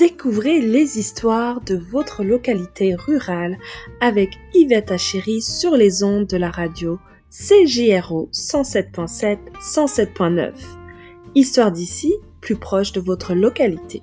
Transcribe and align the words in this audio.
Découvrez 0.00 0.62
les 0.62 0.98
histoires 0.98 1.60
de 1.60 1.76
votre 1.76 2.24
localité 2.24 2.94
rurale 2.94 3.58
avec 4.00 4.30
Yvette 4.54 4.92
Achéry 4.92 5.42
sur 5.42 5.76
les 5.76 6.02
ondes 6.02 6.26
de 6.26 6.38
la 6.38 6.50
radio 6.50 6.98
CJRO 7.30 8.30
107.7 8.32 9.36
107.9. 9.60 10.52
Histoire 11.34 11.70
d'ici, 11.70 12.14
plus 12.40 12.56
proche 12.56 12.92
de 12.92 13.00
votre 13.00 13.34
localité. 13.34 14.00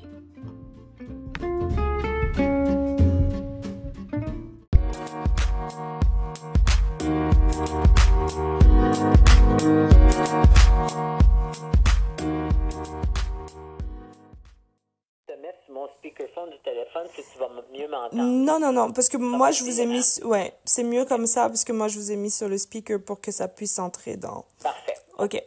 Non, 18.18 18.60
non, 18.60 18.72
non, 18.72 18.92
parce 18.92 19.10
que 19.10 19.18
moi, 19.18 19.52
je 19.52 19.64
vous 19.64 19.80
ai 19.80 19.86
mis... 19.86 20.04
Ouais, 20.24 20.58
c'est 20.66 20.84
mieux 20.84 21.06
comme 21.06 21.28
ça, 21.28 21.48
parce 21.48 21.64
que 21.64 21.72
moi, 21.72 21.88
je 21.88 22.00
vous 22.00 22.12
ai 22.12 22.16
mis 22.16 22.32
sur 22.32 22.50
le 22.50 22.58
speaker 22.58 23.02
pour 23.02 23.22
que 23.22 23.32
ça 23.32 23.48
puisse 23.48 23.80
entrer 23.80 24.18
dans... 24.18 24.46
Parfait. 24.62 24.98
OK. 25.18 25.42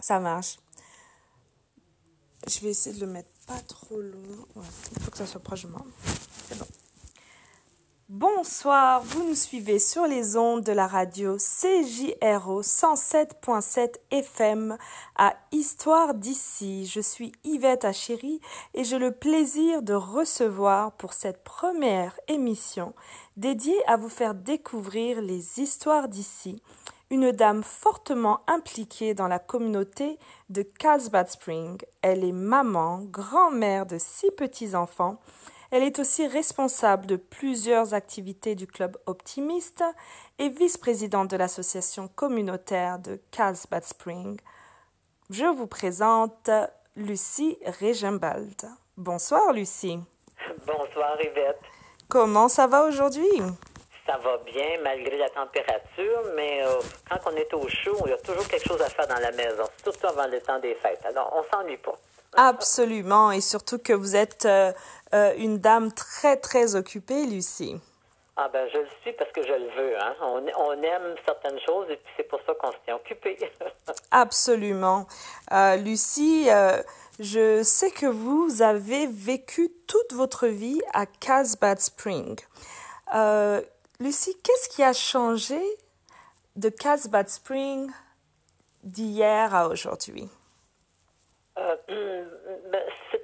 Ça 0.00 0.20
marche. 0.20 0.58
Je 2.46 2.60
vais 2.60 2.70
essayer 2.70 2.94
de 2.94 3.04
le 3.04 3.10
mettre 3.10 3.30
pas 3.46 3.60
trop 3.66 4.00
loin. 4.00 4.46
Ouais, 4.54 4.66
il 4.96 5.02
faut 5.02 5.10
que 5.10 5.18
ça 5.18 5.26
soit 5.26 5.40
proche 5.40 5.62
de 5.62 5.68
moi. 5.68 5.84
C'est 6.48 6.58
bon. 6.58 6.66
Bonsoir, 8.08 9.02
vous 9.02 9.24
nous 9.24 9.34
suivez 9.34 9.80
sur 9.80 10.06
les 10.06 10.36
ondes 10.36 10.62
de 10.62 10.70
la 10.70 10.86
radio 10.86 11.38
CJRO 11.38 12.62
107.7 12.62 13.94
FM 14.12 14.78
à 15.16 15.34
Histoire 15.50 16.14
d'ici. 16.14 16.86
Je 16.86 17.00
suis 17.00 17.32
Yvette 17.42 17.84
Achéry 17.84 18.40
et 18.74 18.84
j'ai 18.84 19.00
le 19.00 19.10
plaisir 19.10 19.82
de 19.82 19.92
recevoir 19.92 20.92
pour 20.92 21.14
cette 21.14 21.42
première 21.42 22.16
émission 22.28 22.94
dédiée 23.36 23.82
à 23.88 23.96
vous 23.96 24.08
faire 24.08 24.34
découvrir 24.34 25.20
les 25.20 25.58
histoires 25.58 26.06
d'ici 26.06 26.62
une 27.10 27.32
dame 27.32 27.64
fortement 27.64 28.40
impliquée 28.46 29.14
dans 29.14 29.28
la 29.28 29.40
communauté 29.40 30.16
de 30.48 30.62
Carlsbad 30.62 31.28
Spring. 31.28 31.76
Elle 32.02 32.22
est 32.22 32.30
maman, 32.30 33.00
grand-mère 33.02 33.84
de 33.84 33.98
six 33.98 34.30
petits-enfants 34.30 35.18
elle 35.70 35.82
est 35.82 35.98
aussi 35.98 36.26
responsable 36.26 37.06
de 37.06 37.16
plusieurs 37.16 37.94
activités 37.94 38.54
du 38.54 38.66
club 38.66 38.96
optimiste 39.06 39.84
et 40.38 40.48
vice-présidente 40.48 41.30
de 41.30 41.36
l'association 41.36 42.08
communautaire 42.08 42.98
de 42.98 43.20
Carlsbad 43.30 43.84
Spring. 43.84 44.38
Je 45.30 45.46
vous 45.46 45.66
présente 45.66 46.50
Lucie 46.94 47.58
Regenbald. 47.80 48.68
Bonsoir 48.96 49.52
Lucie. 49.52 49.98
Bonsoir 50.66 51.16
Yvette. 51.20 51.60
Comment 52.08 52.48
ça 52.48 52.66
va 52.66 52.84
aujourd'hui? 52.84 53.26
Ça 54.06 54.16
va 54.18 54.38
bien 54.38 54.80
malgré 54.84 55.18
la 55.18 55.28
température, 55.30 56.22
mais 56.36 56.62
euh, 56.62 56.80
quand 57.10 57.18
on 57.26 57.36
est 57.36 57.52
au 57.54 57.66
chaud, 57.66 57.96
il 58.04 58.10
y 58.10 58.12
a 58.12 58.18
toujours 58.18 58.46
quelque 58.46 58.68
chose 58.68 58.80
à 58.80 58.88
faire 58.88 59.08
dans 59.08 59.18
la 59.18 59.32
maison, 59.32 59.64
surtout 59.82 60.06
avant 60.06 60.28
le 60.28 60.40
temps 60.40 60.60
des 60.60 60.76
fêtes. 60.76 61.04
Alors, 61.04 61.34
on 61.36 61.42
s'ennuie 61.52 61.76
pas. 61.78 61.96
Absolument, 62.36 63.32
et 63.32 63.40
surtout 63.40 63.78
que 63.78 63.92
vous 63.92 64.14
êtes 64.14 64.44
euh, 64.44 64.72
euh, 65.16 65.34
une 65.38 65.58
dame 65.58 65.90
très, 65.92 66.36
très 66.36 66.76
occupée, 66.76 67.24
Lucie. 67.26 67.80
Ah 68.38 68.50
ben, 68.52 68.68
je 68.70 68.78
le 68.78 68.86
suis 69.00 69.14
parce 69.14 69.32
que 69.32 69.42
je 69.42 69.52
le 69.52 69.70
veux. 69.70 69.98
Hein. 69.98 70.14
On, 70.20 70.44
on, 70.58 70.82
aime 70.82 71.14
certaines 71.24 71.58
choses 71.60 71.86
et 71.88 71.96
puis 71.96 72.12
c'est 72.18 72.28
pour 72.28 72.38
ça 72.46 72.52
qu'on 72.54 72.70
se 72.70 72.76
tient 72.84 72.96
occupé. 72.96 73.38
Absolument. 74.10 75.06
Euh, 75.52 75.76
Lucie, 75.76 76.50
euh, 76.50 76.82
je 77.18 77.62
sais 77.62 77.90
que 77.90 78.04
vous 78.04 78.60
avez 78.60 79.06
vécu 79.06 79.70
toute 79.86 80.12
votre 80.12 80.48
vie 80.48 80.82
à 80.92 81.06
Casbad 81.06 81.80
Spring. 81.80 82.38
Euh, 83.14 83.62
Lucie, 84.00 84.36
qu'est-ce 84.42 84.68
qui 84.68 84.82
a 84.82 84.92
changé 84.92 85.60
de 86.56 86.68
Casbad 86.68 87.30
Spring 87.30 87.90
d'hier 88.82 89.54
à 89.54 89.68
aujourd'hui? 89.68 90.28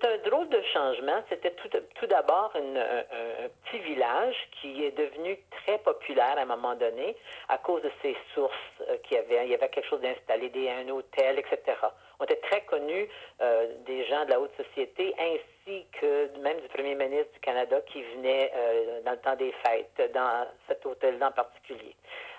C'est 0.03 0.09
un 0.09 0.19
drôle 0.29 0.49
de 0.49 0.61
changement. 0.73 1.23
C'était 1.29 1.53
tout, 1.53 2.07
d'abord 2.09 2.53
un, 2.57 3.49
petit 3.65 3.79
village 3.79 4.35
qui 4.61 4.85
est 4.85 4.91
devenu 4.91 5.39
très 5.51 5.79
populaire 5.79 6.37
à 6.37 6.41
un 6.41 6.47
moment 6.47 6.75
donné 6.75 7.17
à 7.49 7.59
cause 7.59 7.83
de 7.83 7.91
ses 8.03 8.17
sources 8.35 8.53
euh, 8.89 8.97
qui 9.05 9.17
avait, 9.17 9.45
il 9.45 9.53
y 9.53 9.55
avait 9.55 9.69
quelque 9.69 9.89
chose 9.89 10.01
d'installé, 10.01 10.51
un 10.71 10.89
hôtel, 10.89 11.39
etc. 11.39 11.79
On 12.19 12.25
était 12.25 12.41
très 12.51 12.63
connus 12.63 13.09
euh, 13.41 13.69
des 13.87 14.05
gens 14.07 14.25
de 14.25 14.31
la 14.31 14.41
haute 14.41 14.51
société 14.57 15.15
ainsi 15.21 15.87
que 16.01 16.37
même 16.39 16.61
du 16.61 16.69
premier 16.69 16.97
ministre 16.97 17.33
du 17.35 17.41
Canada 17.41 17.81
qui 17.83 18.03
venait 18.03 18.51
euh, 18.57 19.03
dans 19.03 19.13
le 19.13 19.19
temps 19.19 19.37
des 19.37 19.53
fêtes 19.65 20.13
dans 20.13 20.49
cet 20.67 20.85
hôtel-là 20.85 21.29
en 21.29 21.33
particulier. 21.33 21.95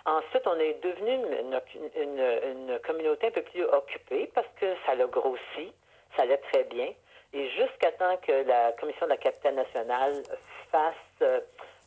Ensuite, 0.06 0.46
on 0.48 0.60
est 0.60 0.84
devenu 0.84 1.18
une, 1.96 2.80
communauté 2.80 3.28
un 3.28 3.32
peu 3.32 3.42
plus 3.44 3.64
occupée 3.64 4.30
parce 4.36 4.48
que 4.60 4.66
ça 4.86 4.96
l'a 4.96 5.06
grossi 5.06 5.72
ça 6.16 6.24
allait 6.24 6.42
très 6.52 6.64
bien. 6.66 6.90
Et 7.34 7.50
jusqu'à 7.50 7.92
temps 7.94 8.18
que 8.18 8.48
la 8.48 8.72
Commission 8.74 9.08
de 9.08 9.12
la 9.12 9.18
capitale 9.18 9.56
nationale 9.56 10.24
fasse 10.72 10.96
euh, 11.22 11.40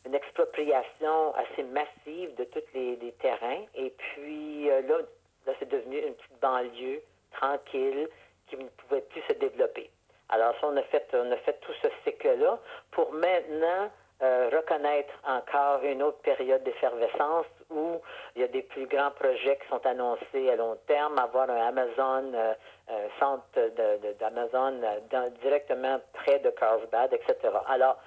une 0.04 0.14
expropriation 0.14 1.34
assez 1.34 1.62
massive 1.62 2.34
de 2.34 2.44
tous 2.44 2.62
les, 2.74 3.14
terrains. 3.20 3.64
Et 3.74 3.90
puis 3.90 4.70
euh, 4.70 4.82
là, 4.82 4.98
là 5.46 5.52
c'est 5.58 5.68
devenu 5.68 5.98
une 5.98 6.14
petite 6.14 6.40
banlieue 6.40 7.02
tranquille 7.32 8.08
qui 8.48 8.56
ne 8.56 8.68
pouvait 8.68 9.02
plus 9.02 9.22
se 9.28 9.34
développer. 9.34 9.90
Alors 10.28 10.54
ça, 10.60 10.66
on 10.66 10.76
a 10.76 10.82
fait, 10.82 11.06
on 11.12 11.30
a 11.30 11.36
fait 11.38 11.60
tout 11.60 11.72
ce 11.80 11.88
cycle-là 12.04 12.58
pour 12.90 13.12
maintenant 13.12 13.90
euh, 14.22 14.48
reconnaître 14.50 15.12
encore 15.26 15.82
une 15.82 16.02
autre 16.02 16.20
période 16.22 16.62
d'effervescence 16.64 17.44
où 17.68 18.00
il 18.34 18.40
y 18.40 18.44
a 18.44 18.48
des 18.48 18.62
plus 18.62 18.86
grands 18.86 19.10
projets 19.10 19.58
qui 19.60 19.68
sont 19.68 19.84
annoncés 19.86 20.48
à 20.50 20.56
long 20.56 20.78
terme, 20.86 21.18
avoir 21.18 21.50
un 21.50 21.66
Amazon, 21.66 22.32
euh, 22.32 22.54
centre 23.20 23.44
d'Amazon 24.18 24.80
euh, 24.82 25.28
directement 25.42 26.00
près 26.14 26.38
de 26.38 26.48
Carlsbad, 26.48 27.12
etc. 27.12 27.36
Alors, 27.68 27.98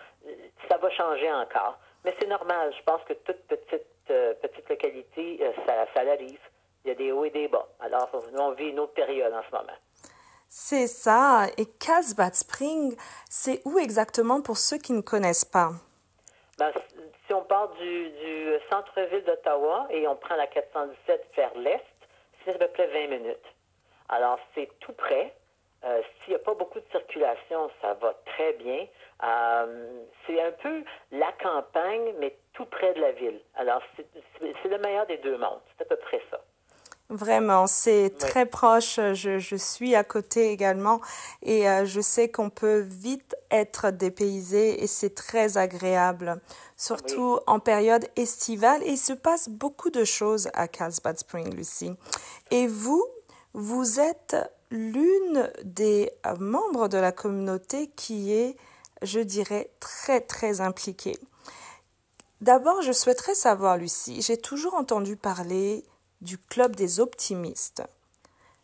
ça 0.67 0.77
va 0.77 0.89
changer 0.89 1.31
encore. 1.31 1.77
Mais 2.03 2.15
c'est 2.19 2.27
normal. 2.27 2.73
Je 2.75 2.83
pense 2.83 3.01
que 3.03 3.13
toute 3.13 3.41
petite, 3.47 3.85
petite 4.07 4.67
localité, 4.67 5.39
ça, 5.67 5.85
ça 5.93 6.01
arrive. 6.11 6.39
Il 6.85 6.87
y 6.87 6.91
a 6.91 6.95
des 6.95 7.11
hauts 7.11 7.25
et 7.25 7.29
des 7.29 7.47
bas. 7.47 7.67
Alors, 7.81 8.09
on 8.35 8.51
vit 8.53 8.69
une 8.69 8.79
autre 8.79 8.93
période 8.93 9.33
en 9.33 9.43
ce 9.47 9.55
moment. 9.55 9.77
C'est 10.47 10.87
ça. 10.87 11.45
Et 11.57 11.67
Casbah 11.67 12.33
Spring, 12.33 12.95
c'est 13.29 13.61
où 13.65 13.77
exactement 13.77 14.41
pour 14.41 14.57
ceux 14.57 14.79
qui 14.79 14.93
ne 14.93 15.01
connaissent 15.01 15.45
pas? 15.45 15.73
Ben, 16.59 16.73
si 17.25 17.33
on 17.33 17.41
part 17.43 17.69
du, 17.69 18.09
du 18.09 18.51
centre-ville 18.69 19.23
d'Ottawa 19.23 19.87
et 19.89 20.05
on 20.07 20.17
prend 20.17 20.35
la 20.35 20.45
417 20.47 21.31
vers 21.37 21.55
l'est, 21.55 21.85
c'est 22.43 22.53
à 22.53 22.57
peu 22.57 22.67
près 22.67 22.87
20 22.87 23.07
minutes. 23.07 23.37
Alors, 24.09 24.39
c'est 24.53 24.69
tout 24.79 24.91
près. 24.91 25.33
Euh, 25.85 26.01
S'il 26.19 26.33
n'y 26.33 26.35
a 26.35 26.43
pas 26.43 26.55
beaucoup 26.55 26.79
de 26.79 26.85
circulation, 26.91 27.69
ça 27.81 27.93
va 27.93 28.13
très 28.25 28.53
bien. 28.53 28.85
Euh, 29.23 30.03
c'est 30.27 30.41
un 30.41 30.51
peu 30.51 30.83
la 31.11 31.31
campagne, 31.41 32.13
mais 32.19 32.35
tout 32.51 32.65
près 32.65 32.93
de 32.93 32.99
la 32.99 33.13
ville. 33.13 33.39
Alors, 33.55 33.81
c'est 33.95 34.69
le 34.69 34.77
meilleur 34.79 35.05
des 35.05 35.17
deux 35.17 35.37
mondes. 35.37 35.61
C'est 35.77 35.83
à 35.83 35.85
peu 35.85 35.95
près 35.95 36.21
ça. 36.29 36.41
Vraiment, 37.09 37.65
c'est 37.65 38.17
très 38.19 38.45
proche. 38.45 38.99
Je, 39.13 39.39
je, 39.39 39.55
suis 39.55 39.95
à 39.95 40.03
côté 40.03 40.51
également 40.51 40.99
et 41.41 41.67
euh, 41.67 41.85
je 41.85 42.01
sais 42.01 42.29
qu'on 42.29 42.51
peut 42.51 42.81
vite 42.81 43.35
être 43.51 43.91
dépaysé 43.91 44.83
et 44.83 44.87
c'est 44.87 45.15
très 45.15 45.57
agréable, 45.57 46.41
surtout 46.77 47.39
en 47.47 47.59
période 47.59 48.07
estivale. 48.15 48.83
Et 48.83 48.91
il 48.91 48.97
se 48.97 49.13
passe 49.13 49.49
beaucoup 49.49 49.89
de 49.89 50.03
choses 50.03 50.49
à 50.53 50.67
Carlsbad 50.67 51.17
Spring, 51.17 51.53
Lucie. 51.53 51.93
Et 52.51 52.67
vous, 52.67 53.03
vous 53.53 53.99
êtes 53.99 54.35
l'une 54.71 55.51
des 55.63 56.11
membres 56.39 56.87
de 56.87 56.97
la 56.97 57.11
communauté 57.11 57.87
qui 57.95 58.33
est, 58.33 58.55
je 59.01 59.19
dirais, 59.19 59.71
très, 59.79 60.21
très 60.21 60.61
impliquée. 60.61 61.17
D'abord, 62.41 62.81
je 62.81 62.91
souhaiterais 62.91 63.35
savoir, 63.35 63.77
Lucie, 63.77 64.21
j'ai 64.21 64.37
toujours 64.37 64.75
entendu 64.75 65.17
parler 65.17 65.83
du 66.21 66.37
Club 66.37 66.75
des 66.75 66.99
optimistes, 66.99 67.83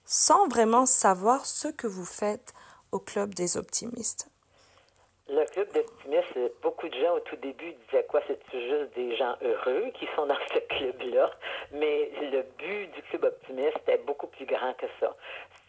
sans 0.06 0.48
vraiment 0.48 0.86
savoir 0.86 1.46
ce 1.46 1.68
que 1.68 1.88
vous 1.88 2.06
faites 2.06 2.54
au 2.92 3.00
Club 3.00 3.34
des 3.34 3.58
optimistes. 3.58 4.30
Le 5.28 5.44
club 5.46 5.74
d'optimistes, 5.74 6.54
beaucoup 6.62 6.88
de 6.88 6.94
gens 7.00 7.16
au 7.16 7.20
tout 7.22 7.36
début 7.38 7.74
disaient 7.74 8.06
quoi, 8.06 8.22
c'est 8.28 8.40
juste 8.52 8.94
des 8.96 9.16
gens 9.16 9.36
heureux 9.42 9.90
qui 9.96 10.08
sont 10.16 10.28
dans 10.28 10.38
ce 10.54 10.60
club-là, 10.60 11.32
mais 11.72 12.12
le 12.22 12.44
but 12.60 12.92
du 12.92 13.02
club 13.10 13.24
optimiste 13.24 13.80
est 13.88 14.06
beaucoup 14.06 14.28
plus 14.28 14.46
grand 14.46 14.74
que 14.76 14.86
ça. 15.00 15.16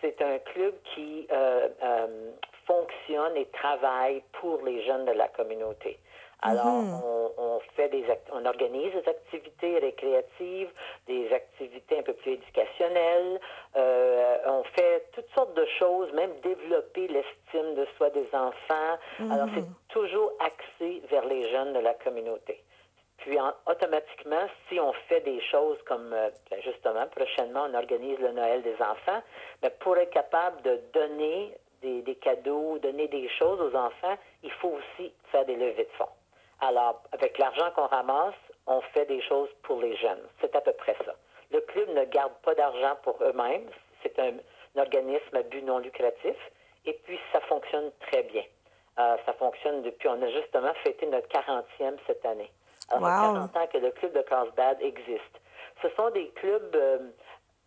C'est 0.02 0.20
un 0.20 0.38
club 0.40 0.74
qui 0.94 1.26
euh, 1.32 1.68
euh, 1.82 2.32
fonctionne 2.66 3.34
et 3.36 3.46
travaille 3.46 4.22
pour 4.32 4.60
les 4.62 4.84
jeunes 4.84 5.06
de 5.06 5.12
la 5.12 5.28
communauté. 5.28 5.98
Alors, 6.42 6.66
mhm. 6.66 7.00
on, 7.02 7.32
on, 7.38 7.60
fait 7.74 7.88
des 7.88 8.04
on 8.32 8.44
organise 8.44 8.92
des 8.92 9.08
activités 9.08 9.78
récréatives, 9.78 10.68
des 11.06 11.32
activités 11.32 11.98
un 11.98 12.02
peu 12.02 12.12
plus 12.12 12.32
éducationnelles. 12.32 13.40
Euh, 13.76 14.36
on 14.46 14.62
fait 14.64 15.08
toutes 15.12 15.28
sortes 15.34 15.54
de 15.54 15.66
choses, 15.78 16.12
même 16.12 16.32
développer 16.42 17.08
l'estime 17.08 17.74
de 17.74 17.86
soi 17.96 18.10
des 18.10 18.28
enfants. 18.32 18.98
Alors, 19.30 19.48
c'est 19.54 19.64
toujours 19.88 20.32
axé 20.40 21.02
vers 21.10 21.24
les 21.24 21.50
jeunes 21.50 21.72
de 21.72 21.80
la 21.80 21.94
communauté. 21.94 22.62
Puis, 23.18 23.38
automatiquement, 23.66 24.46
si 24.68 24.78
on 24.78 24.92
fait 25.08 25.20
des 25.22 25.40
choses 25.40 25.78
comme, 25.86 26.12
euh, 26.12 26.30
ben, 26.50 26.60
justement, 26.62 27.06
prochainement, 27.08 27.66
on 27.68 27.74
organise 27.74 28.18
le 28.20 28.32
Noël 28.32 28.62
des 28.62 28.74
enfants, 28.74 29.22
mais 29.62 29.70
ben, 29.70 29.72
pour 29.80 29.96
être 29.96 30.12
capable 30.12 30.60
de 30.62 30.80
donner 30.92 31.56
des, 31.82 32.02
des, 32.02 32.14
cadeaux, 32.16 32.78
donner 32.78 33.08
des 33.08 33.28
choses 33.30 33.60
aux 33.60 33.74
enfants, 33.76 34.16
il 34.42 34.52
faut 34.52 34.78
aussi 34.78 35.12
faire 35.32 35.44
des 35.44 35.56
levées 35.56 35.84
de 35.84 35.96
fonds. 35.96 36.08
Alors, 36.60 37.02
avec 37.12 37.38
l'argent 37.38 37.70
qu'on 37.74 37.86
ramasse, 37.86 38.34
on 38.66 38.80
fait 38.80 39.06
des 39.06 39.22
choses 39.22 39.48
pour 39.62 39.80
les 39.80 39.96
jeunes. 39.96 40.22
C'est 40.40 40.54
à 40.56 40.60
peu 40.60 40.72
près 40.72 40.96
ça. 41.04 41.14
Le 41.52 41.60
club 41.60 41.88
ne 41.90 42.04
garde 42.04 42.32
pas 42.42 42.54
d'argent 42.54 42.96
pour 43.02 43.16
eux-mêmes. 43.22 43.68
C'est 44.02 44.18
un, 44.18 44.34
organisme 44.76 45.34
à 45.34 45.42
but 45.42 45.62
non 45.62 45.78
lucratif. 45.78 46.36
Et 46.84 46.92
puis, 47.04 47.18
ça 47.32 47.40
fonctionne 47.42 47.90
très 48.00 48.22
bien. 48.24 48.42
Euh, 48.98 49.16
ça 49.24 49.32
fonctionne 49.34 49.82
depuis, 49.82 50.08
on 50.08 50.20
a 50.20 50.28
justement 50.28 50.72
fêté 50.84 51.06
notre 51.06 51.28
40e 51.28 51.96
cette 52.06 52.24
année. 52.24 52.50
Alors, 52.90 53.02
wow. 53.02 53.34
40 53.34 53.56
ans 53.56 53.66
que 53.72 53.78
le 53.78 53.90
club 53.90 54.12
de 54.12 54.22
Carlsbad 54.22 54.82
existe. 54.82 55.40
Ce 55.82 55.88
sont 55.90 56.10
des 56.10 56.28
clubs, 56.30 56.74
euh, 56.74 56.98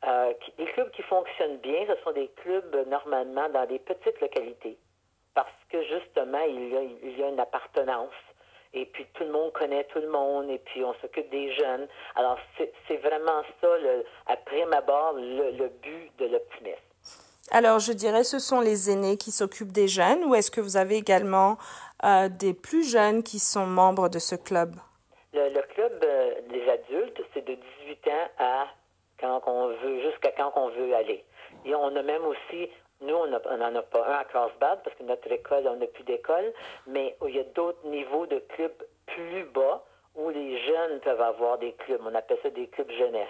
euh, 0.06 0.34
qui, 0.34 0.52
des 0.54 0.66
clubs 0.72 0.92
qui 0.92 1.02
fonctionnent 1.04 1.58
bien. 1.58 1.86
Ce 1.88 2.02
sont 2.04 2.12
des 2.12 2.28
clubs 2.38 2.88
normalement 2.88 3.50
dans 3.50 3.66
des 3.66 3.80
petites 3.80 4.20
localités. 4.22 4.78
Parce 5.34 5.50
que 5.70 5.82
justement, 5.84 6.42
il 6.48 6.70
y 6.70 6.78
a, 6.78 6.82
il 6.82 7.20
y 7.20 7.24
a 7.24 7.30
une 7.30 7.40
appartenance 7.40 8.14
et 8.74 8.86
puis 8.86 9.06
tout 9.14 9.24
le 9.24 9.32
monde 9.32 9.52
connaît 9.54 9.86
tout 9.86 10.00
le 10.00 10.10
monde, 10.10 10.50
et 10.50 10.60
puis 10.60 10.84
on 10.84 10.94
s'occupe 11.02 11.30
des 11.30 11.54
jeunes. 11.54 11.88
Alors 12.16 12.38
c'est 12.58 12.98
vraiment 12.98 13.42
ça, 13.62 13.78
le, 13.78 14.06
à 14.28 14.38
prime 14.38 14.74
abord, 14.74 15.14
le, 15.14 15.52
le 15.58 15.70
but 15.82 16.12
de 16.20 16.26
l'optimisme. 16.26 16.78
Alors 17.52 17.80
je 17.80 17.94
dirais 17.94 18.24
ce 18.24 18.40
sont 18.40 18.62
les 18.62 18.92
aînés 18.92 19.18
qui 19.18 19.32
s'occupent 19.32 19.72
des 19.72 19.88
jeunes, 19.88 20.24
ou 20.26 20.36
est-ce 20.36 20.52
que 20.52 20.62
vous 20.62 20.78
avez 20.78 20.98
également 20.98 21.58
euh, 22.04 22.30
des 22.30 22.54
plus 22.54 22.90
jeunes 22.90 23.24
qui 23.24 23.40
sont 23.40 23.66
membres 23.66 24.10
de 24.10 24.20
ce 24.20 24.36
club? 24.36 24.76
Le, 25.34 25.50
le 25.50 25.62
club 25.74 25.94
euh, 26.04 26.34
des 26.50 26.70
adultes, 26.70 27.22
c'est 27.34 27.46
de 27.46 27.58
18 27.88 28.08
ans 28.08 28.28
à 28.38 28.68
quand 29.20 29.42
on 29.48 29.68
veut, 29.68 30.02
jusqu'à 30.02 30.32
quand 30.32 30.52
on 30.56 30.70
veut 30.70 30.94
aller. 30.96 31.26
Et 31.66 31.76
on 31.76 31.96
a 31.96 32.02
même 32.04 32.26
aussi 32.26 32.70
nous, 33.02 33.16
on 33.16 33.28
n'en 33.28 33.76
a 33.76 33.82
pas 33.82 34.06
un 34.06 34.20
à 34.20 34.26
Carlsbad 34.26 34.80
parce 34.84 34.96
que 34.98 35.04
notre 35.04 35.32
école, 35.32 35.68
on 35.68 35.78
n'a 35.78 35.88
plus 35.88 36.04
d'école, 36.04 36.54
mais 36.88 37.16
il 37.28 37.36
y 37.36 37.40
a 37.40 37.44
d'autres 37.44 37.86
niveaux 37.86 38.26
de 38.26 38.40
clubs 38.40 38.84
plus 39.06 39.44
bas 39.46 39.84
où 40.16 40.30
les 40.30 40.58
jeunes 40.66 41.00
peuvent 41.00 41.22
avoir 41.22 41.58
des 41.60 41.74
clubs. 41.74 42.02
On 42.06 42.14
appelle 42.14 42.40
ça 42.44 42.50
des 42.50 42.68
clubs 42.68 42.92
jeunesse. 42.92 43.28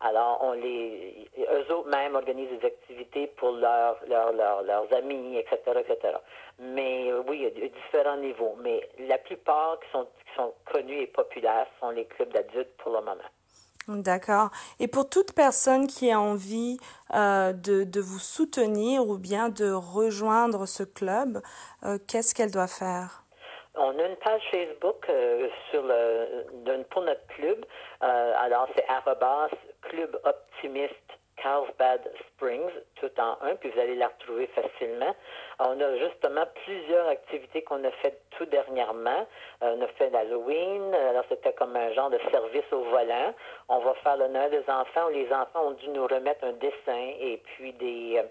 Alors, 0.00 0.40
on 0.42 0.52
les, 0.52 1.28
eux 1.38 1.72
autres 1.72 1.88
même 1.88 2.16
organisent 2.16 2.58
des 2.58 2.66
activités 2.66 3.28
pour 3.28 3.52
leurs, 3.52 4.00
leurs 4.08 4.92
amis, 4.92 5.38
etc., 5.38 5.58
etc. 5.78 6.16
Mais 6.58 7.12
oui, 7.28 7.48
il 7.54 7.62
y 7.62 7.64
a 7.64 7.68
différents 7.68 8.16
niveaux. 8.16 8.56
Mais 8.60 8.88
la 8.98 9.18
plupart 9.18 9.78
qui 9.78 9.90
sont, 9.92 10.04
qui 10.04 10.34
sont 10.34 10.52
connus 10.72 11.02
et 11.02 11.06
populaires 11.06 11.68
sont 11.78 11.90
les 11.90 12.06
clubs 12.06 12.32
d'adultes 12.32 12.76
pour 12.78 12.92
le 12.92 12.98
moment. 12.98 13.30
D'accord. 13.88 14.50
Et 14.78 14.86
pour 14.86 15.08
toute 15.08 15.34
personne 15.34 15.86
qui 15.86 16.10
a 16.12 16.20
envie 16.20 16.78
euh, 17.14 17.52
de, 17.52 17.84
de, 17.84 18.00
vous 18.00 18.20
soutenir 18.20 19.06
ou 19.08 19.18
bien 19.18 19.48
de 19.48 19.72
rejoindre 19.72 20.66
ce 20.66 20.84
club, 20.84 21.42
euh, 21.84 21.98
qu'est-ce 22.08 22.34
qu'elle 22.34 22.52
doit 22.52 22.68
faire? 22.68 23.24
On 23.74 23.98
a 23.98 24.06
une 24.06 24.16
page 24.16 24.42
Facebook 24.50 25.06
euh, 25.08 25.48
sur 25.70 25.82
le, 25.82 26.82
pour 26.90 27.02
notre 27.02 27.26
club. 27.28 27.64
Alors, 28.00 28.68
c'est 28.76 28.84
Club 29.82 30.20
Optimiste 30.24 31.12
Carlsbad 31.42 32.00
Springs, 32.28 32.70
tout 32.96 33.10
en 33.18 33.36
un, 33.42 33.56
puis 33.56 33.70
vous 33.70 33.80
allez 33.80 33.96
la 33.96 34.08
retrouver 34.08 34.46
facilement. 34.48 35.14
On 35.64 35.80
a 35.80 35.96
justement 35.96 36.44
plusieurs 36.64 37.06
activités 37.08 37.62
qu'on 37.62 37.84
a 37.84 37.90
faites 38.02 38.20
tout 38.36 38.46
dernièrement. 38.46 39.26
Euh, 39.62 39.76
on 39.76 39.82
a 39.82 39.86
fait 39.88 40.10
l'Halloween, 40.10 40.92
alors 40.94 41.24
c'était 41.28 41.52
comme 41.52 41.76
un 41.76 41.92
genre 41.92 42.10
de 42.10 42.18
service 42.30 42.64
au 42.72 42.82
volant. 42.84 43.32
On 43.68 43.78
va 43.78 43.94
faire 44.02 44.16
le 44.16 44.28
Noël 44.28 44.50
des 44.50 44.68
enfants 44.68 45.06
où 45.06 45.10
les 45.10 45.32
enfants 45.32 45.68
ont 45.68 45.72
dû 45.72 45.88
nous 45.90 46.06
remettre 46.06 46.44
un 46.44 46.52
dessin 46.52 47.12
et 47.20 47.40
puis 47.44 47.72
des... 47.74 48.18
Euh, 48.18 48.22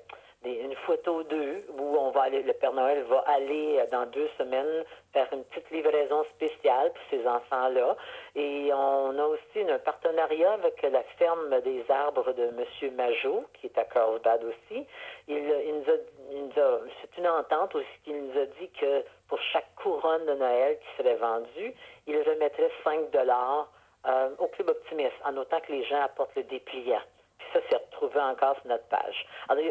une 0.44 0.76
photo 0.88 1.24
d'eux 1.24 1.64
où 1.78 1.98
on 1.98 2.10
va 2.12 2.24
aller, 2.24 2.42
le 2.42 2.54
Père 2.54 2.74
Noël 2.74 3.04
va 3.04 3.24
aller 3.28 3.78
euh, 3.80 3.86
dans 3.92 4.06
deux 4.08 4.28
semaines 4.38 4.84
faire 5.14 5.28
une 5.32 5.44
petite 5.46 5.70
livraison 5.70 6.24
spéciale 6.36 6.92
pour 6.94 7.04
ces 7.12 7.28
enfants-là. 7.28 7.96
Et 8.36 8.72
on 8.74 9.18
a 9.20 9.24
aussi 9.26 9.70
un 9.70 9.78
partenariat 9.80 10.54
avec 10.54 10.82
la 10.82 11.04
ferme 11.20 11.62
des 11.62 11.84
arbres 11.90 12.34
de 12.34 12.44
M. 12.44 12.96
Majot, 12.96 13.46
qui 13.54 13.68
est 13.68 13.78
à 13.78 13.84
Carlsbad 13.84 14.44
aussi. 14.44 14.86
Il, 15.28 15.38
il 15.38 15.76
nous 15.76 15.92
a, 15.92 15.98
il 16.32 16.60
a 16.60 16.80
c'est 17.02 17.18
une 17.20 17.28
entente 17.28 17.76
aussi 17.76 18.00
qu'il 18.04 18.26
nous 18.26 18.40
a 18.40 18.46
dit 18.46 18.70
que 18.80 19.04
pour 19.28 19.40
chaque 19.54 19.76
couronne 19.76 20.26
de 20.26 20.34
Noël 20.34 20.80
qui 20.80 21.04
serait 21.04 21.16
vendue, 21.16 21.74
il 22.08 22.18
remettrait 22.22 22.72
5 22.84 23.12
dollars 23.12 23.72
euh, 24.08 24.30
au 24.40 24.48
Club 24.48 24.70
Optimiste, 24.70 25.14
en 25.24 25.34
notant 25.34 25.60
que 25.60 25.72
les 25.72 25.84
gens 25.84 26.02
apportent 26.02 26.36
le 26.36 26.44
dépliant 26.44 27.02
ça, 27.54 27.60
c'est 27.70 27.78
retrouvé 27.78 28.20
encore 28.20 28.56
sur 28.58 28.68
notre 28.68 28.86
page. 28.86 29.26
Alors, 29.50 29.64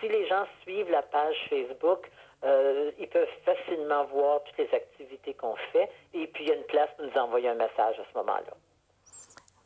si 0.00 0.08
les 0.08 0.26
gens 0.26 0.44
suivent 0.62 0.90
la 0.90 1.02
page 1.02 1.36
Facebook, 1.48 2.10
euh, 2.44 2.90
ils 2.98 3.08
peuvent 3.08 3.26
facilement 3.44 4.04
voir 4.06 4.42
toutes 4.44 4.58
les 4.58 4.76
activités 4.76 5.32
qu'on 5.34 5.56
fait 5.72 5.88
et 6.12 6.26
puis 6.26 6.44
il 6.44 6.48
y 6.50 6.52
a 6.52 6.56
une 6.56 6.64
place 6.64 6.90
pour 6.96 7.06
nous 7.06 7.18
envoyer 7.18 7.48
un 7.48 7.54
message 7.54 7.98
à 7.98 8.04
ce 8.12 8.18
moment-là. 8.18 8.52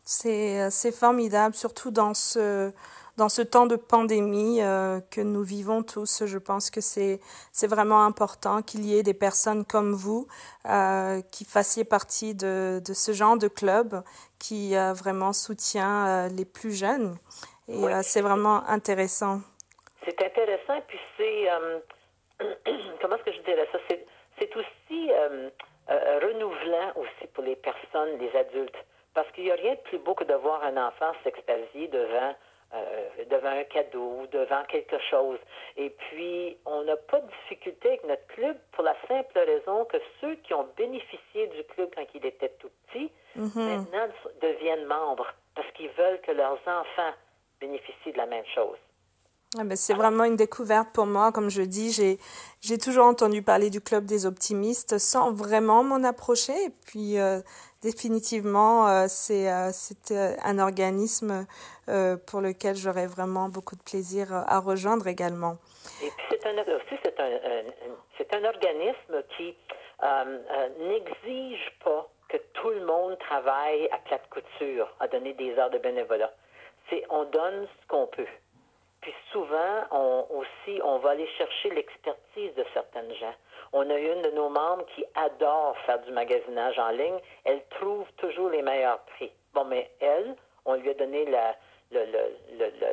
C'est, 0.04 0.60
euh, 0.60 0.92
formidable, 0.92 1.54
surtout 1.56 1.90
dans 1.90 2.14
ce, 2.14 2.70
dans 3.16 3.28
ce 3.28 3.42
temps 3.42 3.66
de 3.66 3.74
pandémie 3.74 4.62
euh, 4.62 5.00
que 5.10 5.20
nous 5.20 5.42
vivons 5.42 5.82
tous. 5.82 6.24
Je 6.24 6.38
pense 6.38 6.70
que 6.70 6.80
c'est, 6.80 7.20
vraiment 7.64 8.04
important 8.04 8.62
qu'il 8.62 8.86
y 8.86 8.96
ait 8.96 9.02
des 9.02 9.12
personnes 9.12 9.64
comme 9.64 9.92
vous 9.92 10.28
qui 11.32 11.44
fassiez 11.44 11.84
partie 11.84 12.36
de, 12.36 12.80
de 12.84 12.94
ce 12.94 13.12
genre 13.12 13.36
de 13.36 13.48
club 13.48 14.04
qui 14.38 14.74
vraiment 14.76 15.32
soutient 15.32 16.28
les 16.28 16.44
plus 16.44 16.72
jeunes. 16.72 17.16
Et 17.68 17.84
euh, 17.84 18.00
c'est 18.02 18.22
vraiment 18.22 18.62
intéressant. 18.68 19.40
C'est 20.04 20.22
intéressant, 20.22 20.80
puis 20.86 20.98
c'est, 21.16 21.50
euh, 21.50 21.78
comment 23.00 23.16
est-ce 23.16 23.24
que 23.24 23.32
je 23.32 23.40
dirais 23.42 23.68
ça, 23.70 23.78
c'est, 23.88 24.06
c'est 24.38 24.56
aussi 24.56 25.10
euh, 25.10 25.50
renouvelant 26.22 26.92
aussi 26.96 27.26
pour 27.34 27.44
les 27.44 27.56
personnes, 27.56 28.18
les 28.18 28.34
adultes, 28.36 28.76
parce 29.14 29.30
qu'il 29.32 29.44
n'y 29.44 29.50
a 29.50 29.54
rien 29.54 29.74
de 29.74 29.80
plus 29.80 29.98
beau 29.98 30.14
que 30.14 30.24
de 30.24 30.34
voir 30.34 30.62
un 30.62 30.76
enfant 30.76 31.12
s'extasier 31.24 31.88
devant 31.88 32.34
euh, 32.74 33.24
devant 33.30 33.48
un 33.48 33.64
cadeau, 33.64 34.26
devant 34.30 34.62
quelque 34.64 34.98
chose. 35.10 35.38
Et 35.78 35.88
puis, 35.88 36.58
on 36.66 36.82
n'a 36.82 36.96
pas 36.96 37.18
de 37.18 37.26
difficulté 37.26 37.88
avec 37.88 38.04
notre 38.04 38.26
club 38.26 38.58
pour 38.72 38.84
la 38.84 38.94
simple 39.08 39.38
raison 39.38 39.86
que 39.86 39.96
ceux 40.20 40.34
qui 40.34 40.52
ont 40.52 40.68
bénéficié 40.76 41.46
du 41.46 41.64
club 41.64 41.88
quand 41.96 42.04
il 42.14 42.26
était 42.26 42.50
tout 42.60 42.68
petit, 42.86 43.10
mm-hmm. 43.38 43.58
maintenant 43.58 44.08
deviennent 44.42 44.84
membres 44.84 45.32
parce 45.54 45.70
qu'ils 45.72 45.88
veulent 45.92 46.20
que 46.20 46.32
leurs 46.32 46.60
enfants 46.66 47.14
bénéficient 47.60 48.12
de 48.12 48.18
la 48.18 48.26
même 48.26 48.44
chose. 48.54 48.78
Ah 49.58 49.64
ben 49.64 49.76
c'est 49.76 49.94
vraiment 49.94 50.24
une 50.24 50.36
découverte 50.36 50.90
pour 50.92 51.06
moi. 51.06 51.32
Comme 51.32 51.48
je 51.48 51.62
dis, 51.62 51.90
j'ai, 51.90 52.18
j'ai 52.60 52.76
toujours 52.76 53.06
entendu 53.06 53.42
parler 53.42 53.70
du 53.70 53.80
Club 53.80 54.04
des 54.04 54.26
optimistes 54.26 54.98
sans 54.98 55.32
vraiment 55.32 55.82
m'en 55.82 56.04
approcher. 56.04 56.52
Et 56.66 56.70
puis, 56.84 57.18
euh, 57.18 57.40
définitivement, 57.80 58.88
euh, 58.88 59.06
c'est, 59.08 59.50
euh, 59.50 59.70
c'est 59.72 60.10
euh, 60.10 60.34
un 60.44 60.58
organisme 60.58 61.46
pour 62.26 62.42
lequel 62.42 62.76
j'aurais 62.76 63.06
vraiment 63.06 63.48
beaucoup 63.48 63.74
de 63.74 63.82
plaisir 63.82 64.26
à 64.30 64.58
rejoindre 64.60 65.06
également. 65.06 65.56
Et 66.02 66.10
puis, 66.10 66.26
c'est 66.30 66.46
un, 66.46 66.58
aussi, 66.60 67.00
c'est 67.02 67.18
un, 67.18 67.32
un, 67.32 67.62
c'est 68.18 68.34
un 68.34 68.44
organisme 68.44 69.22
qui 69.34 69.56
n'exige 70.78 71.72
pas 71.82 72.06
que 72.28 72.36
tout 72.52 72.68
le 72.68 72.84
monde 72.84 73.16
travaille 73.20 73.88
à 73.90 73.96
plate 74.04 74.28
couture, 74.28 74.94
à 75.00 75.08
donner 75.08 75.32
des 75.32 75.54
heures 75.54 75.70
de 75.70 75.78
bénévolat. 75.78 76.30
C'est 76.90 77.04
on 77.10 77.24
donne 77.24 77.66
ce 77.66 77.86
qu'on 77.88 78.06
peut. 78.06 78.26
Puis 79.00 79.14
souvent, 79.30 80.26
aussi, 80.30 80.80
on 80.82 80.98
va 80.98 81.10
aller 81.10 81.28
chercher 81.38 81.70
l'expertise 81.70 82.54
de 82.54 82.64
certaines 82.74 83.14
gens. 83.14 83.34
On 83.72 83.88
a 83.88 83.98
une 83.98 84.22
de 84.22 84.30
nos 84.30 84.48
membres 84.48 84.84
qui 84.94 85.04
adore 85.14 85.76
faire 85.86 86.00
du 86.00 86.10
magasinage 86.10 86.78
en 86.78 86.90
ligne. 86.90 87.18
Elle 87.44 87.62
trouve 87.78 88.06
toujours 88.16 88.50
les 88.50 88.62
meilleurs 88.62 89.00
prix. 89.00 89.30
Bon, 89.54 89.64
mais 89.64 89.90
elle, 90.00 90.34
on 90.64 90.74
lui 90.74 90.90
a 90.90 90.94
donné 90.94 91.26
le, 91.26 92.00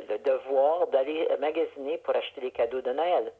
le 0.09 0.17
devoir 0.19 0.87
d'aller 0.87 1.27
magasiner 1.39 1.97
pour 1.99 2.15
acheter 2.15 2.41
les 2.41 2.51
cadeaux 2.51 2.81
de 2.81 2.91
Noël. 2.91 3.31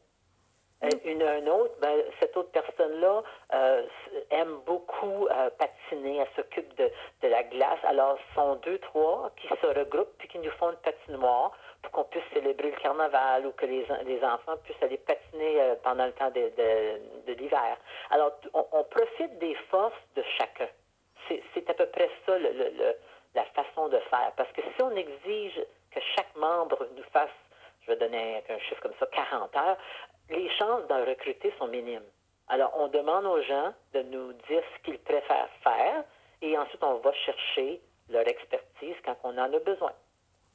Euh, 0.86 0.90
une, 1.06 1.22
une 1.22 1.50
autre, 1.50 1.74
ben, 1.82 2.04
cette 2.20 2.36
autre 2.38 2.52
personne-là 2.52 3.24
euh, 3.54 3.86
aime 4.30 4.58
beaucoup 4.66 5.28
euh, 5.28 5.50
patiner, 5.58 6.18
elle 6.18 6.28
s'occupe 6.36 6.76
de, 6.78 6.90
de 7.22 7.28
la 7.28 7.44
glace. 7.44 7.80
Alors, 7.84 8.18
ce 8.18 8.36
sont 8.36 8.56
deux, 8.58 8.78
trois 8.80 9.32
qui 9.38 9.48
se 9.48 9.68
regroupent 9.68 10.18
puis 10.18 10.28
qui 10.28 10.40
nous 10.40 10.52
font 10.52 10.72
une 10.72 10.78
patinoire 10.78 11.52
pour 11.82 11.92
qu'on 11.92 12.04
puisse 12.06 12.24
célébrer 12.34 12.72
le 12.72 12.78
carnaval 12.78 13.46
ou 13.46 13.52
que 13.52 13.66
les, 13.66 13.86
les 14.06 14.24
enfants 14.24 14.58
puissent 14.64 14.82
aller 14.82 14.98
patiner 14.98 15.74
pendant 15.84 16.06
le 16.06 16.14
temps 16.14 16.32
de, 16.32 16.52
de, 17.28 17.34
l'hiver. 17.34 17.78
Alors, 18.10 18.32
on, 18.54 18.66
on, 18.72 18.84
profite 18.84 19.38
des 19.40 19.56
forces 19.70 19.94
de 20.16 20.24
chacun. 20.38 20.68
C'est 21.28 21.70
à 21.70 21.74
peu 21.74 21.86
près 21.88 22.10
ça 22.26 22.38
le, 22.38 22.52
le, 22.52 22.96
la 23.34 23.44
façon 23.46 23.88
de 23.88 23.98
faire. 24.10 24.32
Parce 24.36 24.52
que 24.52 24.62
si 24.62 24.82
on 24.82 24.96
exige 24.96 25.60
que 25.92 26.00
chaque 26.16 26.36
membre 26.36 26.88
nous 26.96 27.04
fasse 27.12 27.30
je 27.86 27.92
vais 27.92 27.98
donner 27.98 28.44
un, 28.50 28.60
chiffre 28.60 28.82
comme 28.82 28.94
ça, 29.00 29.06
40 29.06 29.56
heures, 29.56 29.78
les 30.30 30.50
chances 30.58 30.88
d'en 30.88 31.06
recruter 31.06 31.54
sont 31.58 31.68
minimes. 31.68 32.04
Alors, 32.48 32.72
on 32.78 32.88
demande 32.88 33.26
aux 33.26 33.42
gens 33.42 33.74
de 33.94 34.02
nous 34.04 34.34
dire 34.48 34.64
ce 34.76 34.84
qu'ils 34.84 35.00
préfèrent 35.00 35.50
faire 35.64 36.04
et 36.42 36.58
ensuite 36.58 36.84
on 36.84 36.96
va 36.96 37.12
chercher 37.14 37.82
leur 38.10 38.28
expertise 38.28 38.96
quand 39.04 39.18
on 39.24 39.38
en 39.38 39.52
a 39.54 39.60
besoin. 39.60 39.92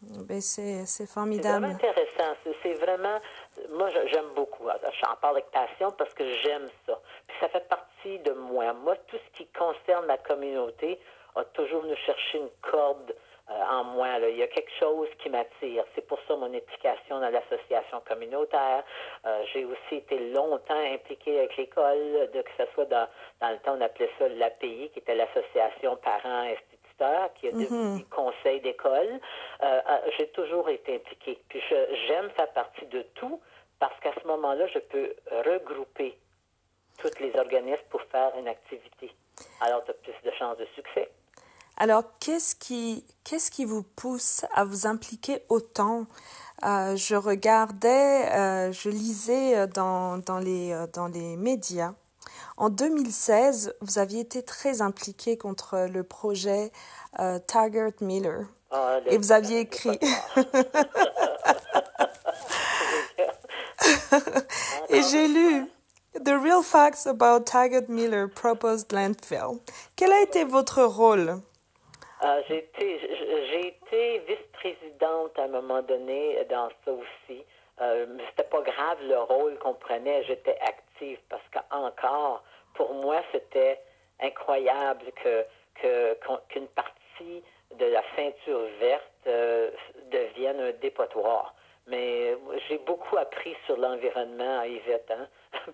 Ben 0.02 0.40
c'est 0.40 1.06
formidable. 1.06 1.44
C'est 1.44 1.50
vraiment 1.50 1.74
intéressant. 1.74 2.36
C'est 2.62 2.74
vraiment, 2.74 3.20
moi 3.70 3.90
j'aime 4.06 4.30
beaucoup. 4.34 4.64
J'en 5.02 5.16
parle 5.16 5.36
avec 5.36 5.50
passion 5.50 5.90
parce 5.90 6.14
que 6.14 6.24
j'aime 6.42 6.68
ça. 6.86 6.98
Puis 7.26 7.36
ça 7.38 7.48
fait 7.48 7.68
partie 7.68 8.18
de 8.20 8.32
moi. 8.32 8.72
Moi, 8.72 8.96
tout 9.08 9.18
ce 9.18 9.38
qui 9.38 9.46
concerne 9.48 10.06
la 10.06 10.16
communauté 10.16 10.98
a 11.36 11.44
toujours 11.44 11.84
nous 11.84 11.96
chercher 11.96 12.38
une 12.38 12.48
corde 12.62 13.14
en 13.70 13.84
moi. 13.84 14.18
Là. 14.18 14.28
Il 14.28 14.36
y 14.36 14.42
a 14.42 14.46
quelque 14.46 14.70
chose 14.78 15.08
qui 15.18 15.28
m'attire. 15.28 15.84
C'est 15.94 16.06
pour 16.06 16.18
ça 16.26 16.36
mon 16.36 16.52
implication 16.54 17.20
dans 17.20 17.30
l'association 17.30 18.00
communautaire. 18.06 18.84
Euh, 19.26 19.42
j'ai 19.52 19.64
aussi 19.64 19.96
été 19.96 20.30
longtemps 20.30 20.92
impliqué 20.92 21.38
avec 21.38 21.56
l'école, 21.56 22.30
de 22.32 22.42
que 22.42 22.50
ce 22.58 22.64
soit 22.74 22.86
dans, 22.86 23.08
dans 23.40 23.50
le 23.50 23.58
temps 23.58 23.76
on 23.76 23.80
appelait 23.80 24.10
ça 24.18 24.28
l'API, 24.28 24.90
qui 24.92 24.98
était 24.98 25.14
l'association 25.14 25.96
parents 25.96 26.44
instituteurs, 26.44 27.32
qui 27.34 27.48
a 27.48 27.52
devenu 27.52 28.02
mm-hmm. 28.02 28.08
conseil 28.08 28.60
d'école. 28.60 29.20
Euh, 29.62 29.80
j'ai 30.18 30.28
toujours 30.28 30.68
été 30.68 30.96
impliqué. 30.96 31.38
Puis 31.48 31.62
j'aime 32.06 32.30
faire 32.30 32.50
partie 32.52 32.86
de 32.86 33.02
tout 33.14 33.40
parce 33.78 33.98
qu'à 34.00 34.12
ce 34.20 34.26
moment-là, 34.26 34.66
je 34.68 34.78
peux 34.78 35.14
regrouper 35.46 36.16
tous 36.98 37.18
les 37.18 37.34
organismes 37.36 37.82
pour 37.88 38.02
faire 38.02 38.32
une 38.38 38.48
activité. 38.48 39.10
Alors, 39.60 39.82
tu 39.84 39.90
as 39.90 39.94
plus 39.94 40.12
de 40.22 40.30
chances 40.36 40.58
de 40.58 40.66
succès. 40.74 41.08
Alors, 41.80 42.04
qu'est-ce 42.20 42.54
qui, 42.54 43.04
qu'est-ce 43.24 43.50
qui 43.50 43.64
vous 43.64 43.82
pousse 43.82 44.44
à 44.52 44.64
vous 44.66 44.86
impliquer 44.86 45.42
autant? 45.48 46.04
Euh, 46.62 46.94
Je 46.94 47.16
regardais, 47.16 48.30
euh, 48.32 48.70
je 48.70 48.90
lisais 48.90 49.56
euh, 49.56 49.66
dans, 49.66 50.18
dans, 50.18 50.40
les, 50.40 50.76
dans 50.92 51.06
les 51.06 51.38
médias. 51.38 51.94
En 52.58 52.68
2016, 52.68 53.72
vous 53.80 53.98
aviez 53.98 54.20
été 54.20 54.42
très 54.42 54.82
impliqué 54.82 55.38
contre 55.38 55.88
le 55.90 56.02
projet 56.02 56.70
Taggart 57.46 57.92
Miller. 58.02 58.44
Ah, 58.70 58.98
et 59.06 59.16
vous 59.16 59.32
aviez 59.32 59.60
écrit. 59.60 59.98
et 64.90 65.02
j'ai 65.10 65.28
lu 65.28 65.64
The 66.22 66.34
Real 66.42 66.62
Facts 66.62 67.06
About 67.06 67.44
Taggart 67.44 67.88
Miller 67.88 68.28
Proposed 68.28 68.92
Landfill. 68.92 69.60
Quel 69.96 70.12
a 70.12 70.20
été 70.20 70.44
votre 70.44 70.82
rôle? 70.82 71.40
Euh, 72.22 72.42
j'ai 72.48 72.58
été, 72.58 73.66
été 73.66 74.18
vice-présidente 74.20 75.38
à 75.38 75.44
un 75.44 75.48
moment 75.48 75.82
donné 75.82 76.44
dans 76.50 76.68
ça 76.84 76.92
aussi. 76.92 77.44
Euh, 77.80 78.06
c'était 78.28 78.48
pas 78.48 78.60
grave 78.60 78.98
le 79.08 79.18
rôle 79.18 79.58
qu'on 79.58 79.74
prenait, 79.74 80.22
j'étais 80.24 80.58
active 80.60 81.18
parce 81.30 81.42
qu'encore, 81.52 82.42
pour 82.74 82.92
moi, 82.94 83.22
c'était 83.32 83.80
incroyable 84.20 85.06
que 85.22 85.46
qu'une 86.50 86.68
partie 86.68 87.42
de 87.78 87.86
la 87.86 88.02
ceinture 88.14 88.66
verte 88.80 89.04
euh, 89.26 89.70
devienne 90.10 90.60
un 90.60 90.72
dépotoir. 90.72 91.54
Mais 91.86 92.36
j'ai 92.68 92.76
beaucoup 92.78 93.16
appris 93.16 93.56
sur 93.64 93.78
l'environnement 93.78 94.60
à 94.60 94.66
Yvette, 94.66 95.10
hein? 95.10 95.26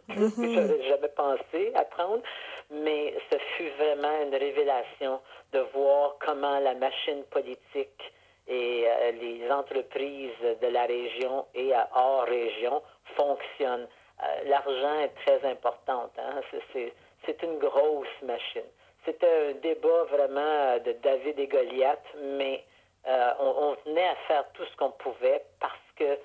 Plus 0.09 0.31
que 0.37 0.55
j'avais 0.55 0.83
jamais 0.89 1.09
pensé 1.09 1.73
apprendre. 1.75 2.23
Mais 2.71 3.15
ce 3.31 3.39
fut 3.57 3.71
vraiment 3.79 4.23
une 4.23 4.35
révélation 4.35 5.21
de 5.53 5.61
voir 5.75 6.17
comment 6.25 6.59
la 6.61 6.75
machine 6.75 7.23
politique 7.31 8.13
et 8.49 8.85
euh, 8.87 9.13
les 9.13 9.51
entreprises 9.51 10.31
de 10.63 10.67
la 10.69 10.87
région 10.87 11.47
et 11.55 11.73
hors 11.95 12.25
région 12.25 12.83
fonctionnent. 13.17 13.89
Euh, 14.23 14.49
l'argent 14.49 15.01
est 15.01 15.15
très 15.25 15.49
important. 15.49 16.11
Hein? 16.19 16.41
C'est 16.73 17.43
une 17.43 17.59
grosse 17.59 18.23
machine. 18.23 18.69
C'était 19.05 19.51
un 19.51 19.53
débat 19.61 20.05
vraiment 20.11 20.79
de 20.79 20.93
David 21.03 21.39
et 21.39 21.47
Goliath, 21.47 22.05
mais 22.21 22.65
euh, 23.07 23.31
on, 23.39 23.55
on, 23.71 23.75
tenait 23.85 24.09
à 24.09 24.17
faire 24.27 24.45
tout 24.55 24.65
ce 24.65 24.77
qu'on 24.77 24.91
pouvait 24.91 25.45
parce 25.61 25.75
que 25.97 26.19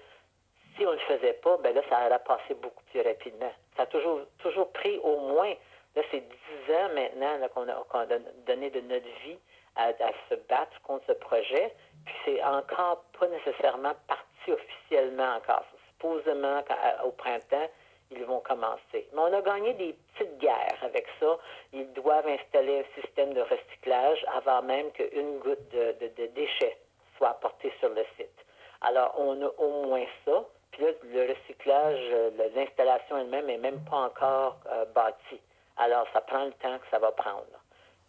si 0.82 0.88
on 0.88 0.92
ne 0.92 0.96
le 0.96 1.02
faisait 1.02 1.34
pas, 1.34 1.58
ben 1.58 1.76
là, 1.76 1.82
ça 1.90 2.08
aurait 2.08 2.24
passé 2.24 2.56
beaucoup 2.56 2.84
plus 2.92 3.02
rapidement. 3.02 3.52
Ça 3.78 3.84
a 3.84 3.86
toujours, 3.86 4.22
toujours 4.40 4.72
pris 4.72 4.98
au 5.04 5.18
moins, 5.18 5.54
là, 5.96 6.02
c'est 6.10 6.22
dix 6.22 6.74
ans 6.74 6.90
maintenant 6.96 7.48
qu'on 7.54 8.00
a, 8.00 8.06
donné 8.48 8.72
de 8.72 8.82
notre 8.82 9.08
vie 9.24 9.38
à, 9.76 9.92
se 10.30 10.36
battre 10.50 10.82
contre 10.82 11.06
ce 11.08 11.12
projet. 11.14 11.74
Puis 12.06 12.16
c'est 12.26 12.44
encore 12.44 13.04
pas 13.20 13.28
nécessairement 13.28 13.94
parti 14.08 14.52
officiellement 14.52 15.36
encore. 15.36 15.64
Supposément, 15.92 16.64
au 17.06 17.12
printemps, 17.12 17.70
ils 18.10 18.26
vont 18.26 18.40
commencer. 18.40 19.08
Mais 19.14 19.20
on 19.20 19.34
a 19.34 19.42
gagné 19.42 19.74
des 19.76 19.94
petites 19.94 20.38
guerres 20.40 20.80
avec 20.82 21.06
ça. 21.20 21.38
Ils 21.74 21.94
doivent 21.94 22.28
installer 22.28 22.80
un 22.80 23.02
système 23.02 23.34
de 23.34 23.42
recyclage 23.42 24.26
avant 24.36 24.64
même 24.64 24.92
qu'une 24.94 25.38
goutte 25.38 25.70
de, 25.70 25.96
de 26.00 26.26
déchets 26.28 26.78
soit 27.18 27.30
apportée 27.30 27.72
sur 27.80 27.90
le 27.90 28.04
site. 28.18 28.46
Alors, 28.82 29.14
on 29.20 29.40
a 29.44 29.48
au 29.60 29.86
moins 29.86 30.06
ça. 30.26 30.44
Puis 30.72 30.84
là, 30.84 30.92
le 31.04 31.34
recyclage, 31.34 32.00
euh, 32.12 32.32
l'installation 32.56 33.18
elle-même 33.18 33.46
n'est 33.46 33.58
même 33.58 33.84
pas 33.84 33.98
encore 33.98 34.58
euh, 34.72 34.86
bâtie. 34.86 35.42
Alors, 35.78 36.08
ça 36.14 36.22
prend 36.22 36.46
le 36.46 36.54
temps 36.54 36.78
que 36.80 36.86
ça 36.90 37.00
va 37.00 37.12
prendre. 37.12 37.46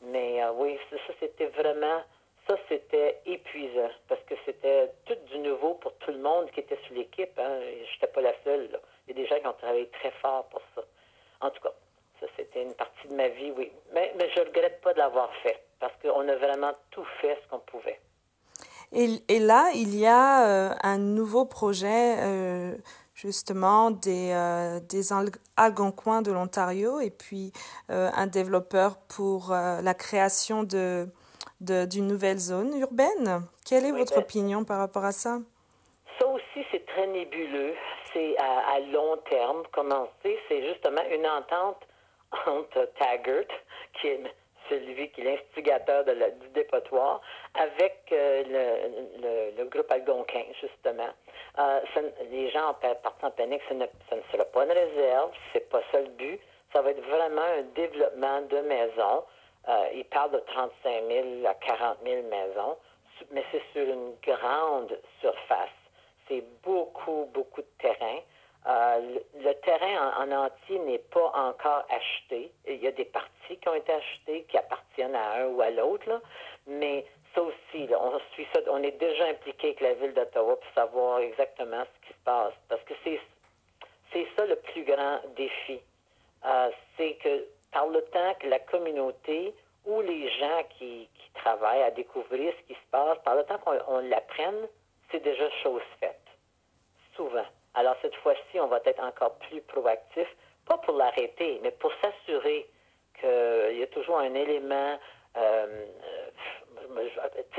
Mais 0.02 0.42
euh, 0.42 0.52
oui, 0.52 0.78
ça, 0.90 1.12
c'était 1.20 1.46
vraiment, 1.46 2.02
ça, 2.48 2.56
c'était 2.68 3.20
épuisant 3.26 3.90
parce 4.08 4.20
que 4.22 4.34
c'était 4.44 4.92
tout 5.06 5.16
du 5.30 5.38
nouveau 5.38 5.74
pour 5.74 5.92
tout 5.98 6.12
le 6.12 6.18
monde 6.18 6.50
qui 6.50 6.60
était 6.60 6.78
sur 6.86 6.94
l'équipe. 6.94 7.38
Hein. 7.38 7.60
Je 7.60 7.94
n'étais 7.94 8.12
pas 8.12 8.20
la 8.20 8.34
seule. 8.44 8.68
Il 9.06 9.16
y 9.16 9.20
a 9.20 9.22
des 9.22 9.26
gens 9.26 9.40
qui 9.40 9.46
ont 9.46 9.52
travaillé 9.54 9.88
très 9.88 10.10
fort 10.22 10.44
pour 10.50 10.62
ça. 10.74 10.82
En 11.40 11.50
tout 11.50 11.62
cas, 11.62 11.72
ça, 12.20 12.26
c'était 12.36 12.62
une 12.62 12.74
partie 12.74 13.08
de 13.08 13.14
ma 13.14 13.28
vie, 13.28 13.52
oui. 13.56 13.72
Mais, 13.92 14.12
mais 14.16 14.28
je 14.30 14.40
ne 14.40 14.46
regrette 14.46 14.80
pas 14.80 14.92
de 14.92 14.98
l'avoir 14.98 15.32
fait 15.42 15.60
parce 15.80 15.94
qu'on 16.00 16.28
a 16.28 16.36
vraiment 16.36 16.72
tout 16.92 17.04
fait 17.20 17.36
ce 17.42 17.48
Et, 18.94 19.38
là, 19.38 19.70
il 19.74 19.98
y 19.98 20.06
a 20.06 20.46
euh, 20.46 20.74
un 20.82 20.98
nouveau 20.98 21.46
projet, 21.46 22.16
euh, 22.18 22.76
justement, 23.14 23.90
des, 23.90 24.32
euh, 24.32 24.80
des 24.80 25.12
Algonquins 25.56 26.20
de 26.20 26.30
l'Ontario 26.30 27.00
et 27.00 27.10
puis 27.10 27.52
un 27.88 28.26
développeur 28.26 28.98
pour 29.08 29.50
la 29.50 29.94
création 29.94 30.62
de, 30.62 31.08
d'une 31.60 32.06
nouvelle 32.06 32.38
zone 32.38 32.78
urbaine. 32.78 33.46
Quelle 33.66 33.86
est 33.86 33.92
votre 33.92 34.14
ben 34.14 34.22
opinion 34.22 34.64
par 34.64 34.78
rapport 34.78 35.04
à 35.04 35.12
ça? 35.12 35.38
Ça 36.18 36.26
aussi, 36.26 36.66
c'est 36.70 36.84
très 36.86 37.06
nébuleux. 37.06 37.74
C'est 38.12 38.36
à, 38.38 38.74
à 38.74 38.80
long 38.80 39.16
terme. 39.30 39.62
Commencer, 39.72 40.38
c'est 40.48 40.68
justement 40.68 41.02
une 41.10 41.26
entente 41.26 41.80
entre 42.46 42.90
Taggart, 42.98 43.48
qui 44.00 44.08
est 44.08 44.22
celui 44.80 45.10
qui 45.10 45.20
est 45.20 45.24
l'instigateur 45.24 46.04
du 46.04 46.48
dépotoir, 46.54 47.20
avec 47.54 48.00
euh, 48.12 49.52
le, 49.56 49.64
groupe 49.64 49.90
algonquin, 49.90 50.44
justement. 50.60 51.08
Euh, 51.58 51.80
les 52.30 52.50
gens 52.50 52.74
partent 52.80 53.24
en 53.24 53.30
panique, 53.30 53.62
ça 53.68 53.74
ne, 53.74 53.86
ça 54.08 54.16
ne 54.16 54.22
sera 54.30 54.44
pas 54.44 54.64
une 54.64 54.72
réserve, 54.72 55.30
c'est 55.52 55.68
pas 55.68 55.82
ça 55.90 56.00
le 56.00 56.08
but. 56.08 56.40
Ça 56.72 56.80
va 56.82 56.90
être 56.90 57.02
vraiment 57.02 57.42
un 57.42 57.62
développement 57.74 58.40
de 58.42 58.58
maisons. 58.60 59.24
Euh, 59.68 59.88
ils 59.94 60.04
parlent 60.06 60.32
de 60.32 60.38
35 60.40 61.04
000 61.08 61.46
à 61.46 61.54
40 61.54 61.98
000 62.04 62.22
maisons, 62.28 62.76
mais 63.30 63.44
c'est 63.52 63.62
sur 63.72 63.86
une 63.86 64.14
grande 64.22 64.98
surface. 65.20 65.68
C'est 66.28 66.44
beaucoup, 66.62 67.28
beaucoup 67.32 67.60
de 67.60 67.68
terrain. 67.78 68.18
Euh, 68.64 69.18
le, 69.40 69.52
terrain 69.54 70.12
en, 70.18 70.30
entier 70.30 70.78
n'est 70.80 70.98
pas 70.98 71.32
encore 71.34 71.84
acheté. 71.90 72.52
Il 72.66 72.76
y 72.76 72.86
a 72.86 72.92
des 72.92 73.06
parties 73.06 73.56
qui 73.56 73.68
ont 73.68 73.74
été 73.74 73.92
achetées 73.92 74.44
qui 74.44 74.56
appartiennent 74.56 75.16
à 75.16 75.42
un 75.42 75.46
ou 75.46 75.60
à 75.62 75.70
l'autre, 75.70 76.22
mais 76.68 77.04
ça 77.34 77.42
aussi, 77.42 77.88
on 77.92 78.20
suit 78.32 78.46
ça, 78.54 78.60
on 78.70 78.82
est 78.82 78.98
déjà 79.00 79.26
impliqué 79.26 79.68
avec 79.68 79.80
la 79.80 79.94
ville 79.94 80.14
d'Ottawa 80.14 80.56
pour 80.56 80.72
savoir 80.74 81.18
exactement 81.20 81.82
ce 81.82 82.06
qui 82.06 82.12
se 82.14 82.24
passe, 82.24 82.54
parce 82.68 82.82
que 82.84 82.94
c'est 83.02 83.20
c'est 84.12 84.26
ça 84.36 84.44
le 84.44 84.56
plus 84.56 84.84
grand 84.84 85.20
défi. 85.36 85.80
Euh, 86.44 86.70
c'est 86.96 87.14
que 87.14 87.46
par 87.72 87.86
le 87.86 88.02
temps 88.06 88.34
que 88.40 88.46
la 88.46 88.58
communauté 88.58 89.54
ou 89.86 90.00
les 90.02 90.28
gens 90.38 90.62
qui 90.78 91.08
travaillent 91.34 91.82
à 91.82 91.90
découvrir 91.90 92.52
ce 92.60 92.66
qui 92.66 92.74
se 92.74 92.86
passe, 92.90 93.18
par 93.24 93.34
le 93.34 93.44
temps 93.44 93.58
qu'on 93.58 93.98
l'apprenne, 94.00 94.68
c'est 95.10 95.22
déjà 95.22 95.48
chose 95.62 95.82
faite. 95.98 96.20
Souvent. 97.16 97.46
Alors 97.74 97.96
cette 98.02 98.14
fois-ci, 98.16 98.60
on 98.60 98.66
va 98.66 98.80
être 98.84 99.02
encore 99.02 99.34
plus 99.48 99.60
proactif, 99.62 100.28
pas 100.66 100.78
pour 100.78 100.96
l'arrêter, 100.96 101.60
mais 101.62 101.70
pour 101.70 101.92
s'assurer 102.02 102.68
qu'il 103.18 103.78
y 103.78 103.82
a 103.82 103.86
toujours 103.88 104.18
un 104.18 104.34
élément, 104.34 104.98
euh, 105.36 105.86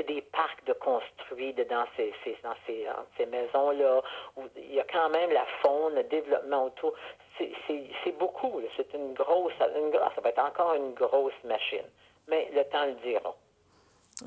des 0.06 0.22
parcs 0.22 0.64
de 0.66 0.72
construits 0.74 1.54
dans 1.54 1.86
ces, 1.96 2.12
dans 2.42 2.54
ces, 2.66 2.86
ces 3.16 3.26
maisons-là, 3.26 4.02
où 4.36 4.42
il 4.56 4.74
y 4.74 4.80
a 4.80 4.84
quand 4.84 5.08
même 5.08 5.30
la 5.30 5.46
faune, 5.62 5.94
le 5.94 6.04
développement 6.04 6.66
autour. 6.66 6.94
C'est 7.38 8.18
beaucoup, 8.18 8.60
c'est 8.76 8.92
une 8.94 9.14
grosse, 9.14 9.52
une, 9.76 9.92
ça 9.92 10.20
va 10.22 10.28
être 10.28 10.44
encore 10.44 10.74
une 10.74 10.92
grosse 10.94 11.32
machine. 11.44 11.86
Mais 12.28 12.50
le 12.54 12.64
temps 12.64 12.84
le 12.86 12.94
dira. 12.94 13.34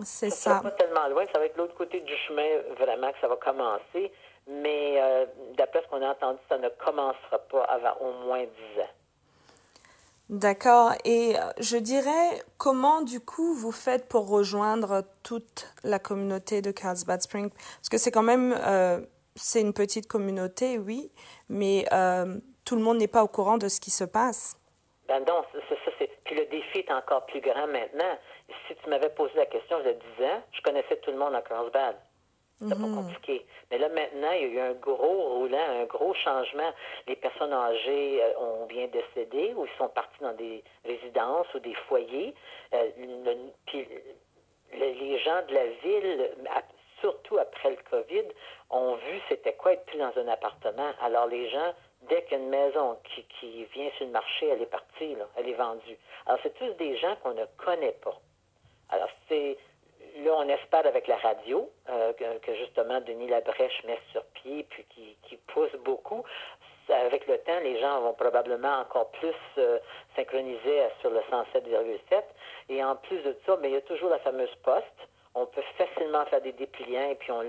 C'est 0.03 0.29
ça. 0.29 0.55
ça. 0.55 0.61
pas 0.61 0.71
tellement 0.71 1.07
loin, 1.07 1.23
ça 1.31 1.39
va 1.39 1.45
être 1.45 1.55
l'autre 1.57 1.75
côté 1.75 2.01
du 2.01 2.15
chemin 2.27 2.57
vraiment 2.77 3.11
que 3.11 3.19
ça 3.19 3.27
va 3.27 3.37
commencer. 3.37 4.11
Mais 4.47 5.01
euh, 5.01 5.25
d'après 5.57 5.81
ce 5.83 5.87
qu'on 5.87 6.01
a 6.01 6.11
entendu, 6.11 6.39
ça 6.47 6.57
ne 6.57 6.69
commencera 6.69 7.39
pas 7.49 7.63
avant 7.63 7.97
au 7.99 8.13
moins 8.25 8.43
10 8.43 8.81
ans. 8.81 8.93
D'accord. 10.29 10.91
Et 11.05 11.35
euh, 11.37 11.39
je 11.59 11.77
dirais, 11.77 12.41
comment 12.57 13.01
du 13.01 13.21
coup 13.21 13.53
vous 13.53 13.71
faites 13.71 14.09
pour 14.09 14.27
rejoindre 14.29 15.03
toute 15.23 15.73
la 15.83 15.99
communauté 15.99 16.61
de 16.61 16.71
Carlsbad 16.71 17.21
Spring? 17.21 17.49
Parce 17.49 17.89
que 17.89 17.97
c'est 17.97 18.11
quand 18.11 18.23
même, 18.23 18.53
euh, 18.65 18.99
c'est 19.35 19.61
une 19.61 19.73
petite 19.73 20.07
communauté, 20.07 20.79
oui, 20.79 21.09
mais 21.47 21.85
euh, 21.93 22.39
tout 22.65 22.75
le 22.75 22.81
monde 22.81 22.97
n'est 22.97 23.07
pas 23.07 23.23
au 23.23 23.29
courant 23.29 23.57
de 23.57 23.69
ce 23.69 23.79
qui 23.79 23.89
se 23.89 24.03
passe. 24.03 24.59
Ben 25.07 25.23
non, 25.25 25.45
ça, 25.53 25.75
ça, 25.85 25.91
c'est... 25.97 26.09
Puis 26.25 26.35
le 26.35 26.45
défi 26.47 26.79
est 26.79 26.91
encore 26.91 27.25
plus 27.27 27.39
grand 27.39 27.67
maintenant. 27.67 28.17
Si 28.67 28.75
tu 28.75 28.89
m'avais 28.89 29.09
posé 29.09 29.33
la 29.35 29.45
question 29.45 29.79
il 29.79 29.85
y 29.85 29.89
a 29.89 29.93
10 29.93 29.99
ans, 30.25 30.43
je 30.51 30.61
connaissais 30.61 30.97
tout 30.97 31.11
le 31.11 31.17
monde 31.17 31.35
à 31.35 31.41
Carlsbad. 31.41 31.95
C'était 32.59 32.73
pas 32.75 32.87
compliqué. 32.95 33.45
Mais 33.69 33.77
là, 33.77 33.87
maintenant, 33.89 34.31
il 34.31 34.41
y 34.41 34.45
a 34.45 34.47
eu 34.47 34.59
un 34.71 34.73
gros 34.73 35.37
roulant, 35.37 35.57
un 35.81 35.85
gros 35.85 36.13
changement. 36.15 36.71
Les 37.07 37.15
personnes 37.15 37.53
âgées 37.53 38.23
euh, 38.23 38.39
ont 38.39 38.65
bien 38.65 38.87
décédé 38.87 39.53
ou 39.55 39.65
ils 39.65 39.77
sont 39.77 39.89
partis 39.89 40.19
dans 40.21 40.33
des 40.33 40.63
résidences 40.83 41.45
ou 41.53 41.59
des 41.59 41.75
foyers. 41.87 42.33
Euh, 42.73 42.89
le- 42.97 43.51
puis 43.67 43.87
le- 44.73 44.79
les 44.79 45.19
gens 45.19 45.41
de 45.47 45.53
la 45.53 45.67
ville, 45.67 46.31
surtout 46.99 47.37
après 47.37 47.69
le 47.69 47.77
COVID, 47.91 48.23
ont 48.71 48.95
vu 48.95 49.21
c'était 49.29 49.53
quoi 49.53 49.73
être 49.73 49.85
pris 49.85 49.99
dans 49.99 50.11
un 50.17 50.27
appartement. 50.27 50.91
Alors 51.01 51.27
les 51.27 51.49
gens, 51.49 51.73
dès 52.09 52.23
qu'il 52.23 52.39
y 52.39 52.41
a 52.41 52.43
une 52.43 52.49
maison 52.49 52.97
qui, 53.03 53.23
qui 53.39 53.65
vient 53.65 53.89
sur 53.97 54.05
le 54.07 54.11
marché, 54.13 54.47
elle 54.47 54.63
est 54.63 54.65
partie, 54.65 55.13
là, 55.15 55.27
elle 55.37 55.47
est 55.47 55.53
vendue. 55.53 55.97
Alors 56.25 56.39
c'est 56.41 56.57
tous 56.57 56.73
des 56.73 56.97
gens 56.97 57.15
qu'on 57.21 57.33
ne 57.35 57.45
connaît 57.63 57.95
pas. 58.03 58.17
Alors, 58.89 59.09
c'est 59.27 59.57
là, 60.23 60.31
on 60.37 60.47
espère 60.49 60.85
avec 60.85 61.07
la 61.07 61.17
radio 61.17 61.69
euh, 61.89 62.13
que, 62.13 62.55
justement 62.55 63.01
Denis 63.01 63.27
Labrèche 63.27 63.83
met 63.85 63.99
sur 64.11 64.23
pied, 64.33 64.65
puis 64.69 64.85
qui, 64.89 65.37
pousse 65.47 65.75
beaucoup. 65.83 66.23
Avec 66.89 67.27
le 67.27 67.37
temps, 67.39 67.59
les 67.61 67.79
gens 67.81 68.01
vont 68.01 68.13
probablement 68.13 68.79
encore 68.79 69.11
plus 69.11 69.35
euh, 69.57 69.79
synchroniser 70.15 70.83
sur 71.01 71.09
le 71.09 71.19
107,7. 71.19 72.23
Et 72.69 72.83
en 72.83 72.95
plus 72.95 73.17
de 73.19 73.35
ça, 73.45 73.57
mais 73.61 73.69
il 73.69 73.73
y 73.73 73.77
a 73.77 73.81
toujours 73.81 74.09
la 74.09 74.19
fameuse 74.19 74.53
poste. 74.63 74.85
On 75.35 75.45
peut 75.45 75.63
facilement 75.77 76.25
faire 76.25 76.41
des 76.41 76.53
dépliants 76.53 77.09
et 77.11 77.15
puis 77.15 77.31
on, 77.31 77.41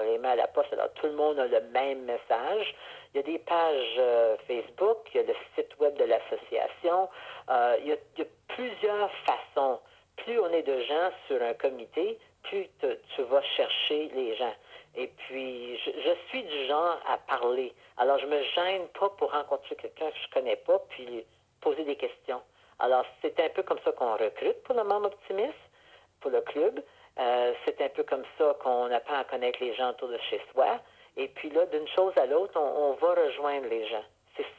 les 0.00 0.18
met 0.18 0.28
à 0.28 0.36
la 0.36 0.48
poste. 0.48 0.72
Alors 0.72 0.92
tout 0.94 1.06
le 1.06 1.12
monde 1.12 1.38
a 1.38 1.46
le 1.46 1.60
même 1.72 2.02
message. 2.04 2.74
Il 3.12 3.18
y 3.18 3.20
a 3.20 3.22
des 3.22 3.38
pages 3.38 3.94
euh, 3.98 4.36
Facebook, 4.46 5.08
il 5.14 5.18
y 5.18 5.24
a 5.24 5.26
le 5.26 5.34
site 5.54 5.78
web 5.78 5.94
de 5.96 6.04
l'association. 6.04 7.08
Il, 7.48 7.88
y 7.88 7.92
a, 7.92 7.96
il 8.16 8.18
y 8.18 8.22
a 8.22 8.26
plusieurs 8.48 9.10
façons. 9.26 9.78
Plus 10.24 10.38
on 10.38 10.50
est 10.52 10.62
de 10.62 10.80
gens 10.82 11.10
sur 11.26 11.42
un 11.42 11.54
comité, 11.54 12.18
plus 12.44 12.68
te- 12.80 12.98
tu 13.14 13.22
vas 13.22 13.42
chercher 13.42 14.10
les 14.14 14.36
gens. 14.36 14.54
Et 14.96 15.06
puis, 15.06 15.78
je, 15.78 16.14
suis 16.28 16.42
du 16.42 16.66
genre 16.66 16.98
à 17.06 17.18
parler. 17.18 17.72
Alors, 17.98 18.18
je 18.18 18.26
me 18.26 18.42
gêne 18.54 18.88
pas 18.98 19.08
pour 19.10 19.30
rencontrer 19.32 19.76
quelqu'un 19.76 20.10
que 20.10 20.16
je 20.24 20.30
connais 20.32 20.56
pas, 20.56 20.78
puis 20.90 21.24
poser 21.60 21.84
des 21.84 21.96
questions. 21.96 22.40
Alors, 22.78 23.04
c'est 23.22 23.38
un 23.40 23.48
peu 23.50 23.62
comme 23.62 23.78
ça 23.84 23.92
qu'on 23.92 24.12
recrute 24.14 24.62
pour 24.64 24.74
le 24.74 24.84
membre 24.84 25.06
optimiste, 25.06 25.54
pour 26.20 26.30
le 26.30 26.40
club. 26.40 26.82
Euh, 27.18 27.52
c'est 27.64 27.80
un 27.80 27.88
peu 27.88 28.04
comme 28.04 28.24
ça 28.38 28.56
qu'on 28.62 28.90
apprend 28.90 29.18
à 29.18 29.24
connaître 29.24 29.58
les 29.60 29.74
gens 29.74 29.90
autour 29.90 30.08
de 30.08 30.18
chez 30.30 30.40
soi. 30.52 30.80
Et 31.16 31.28
puis 31.28 31.50
là, 31.50 31.66
d'une 31.66 31.88
chose 31.88 32.12
à 32.16 32.26
l'autre, 32.26 32.58
on, 32.60 32.92
va 32.92 33.14
rejoindre 33.14 33.66
les 33.68 33.86
gens. 33.88 34.04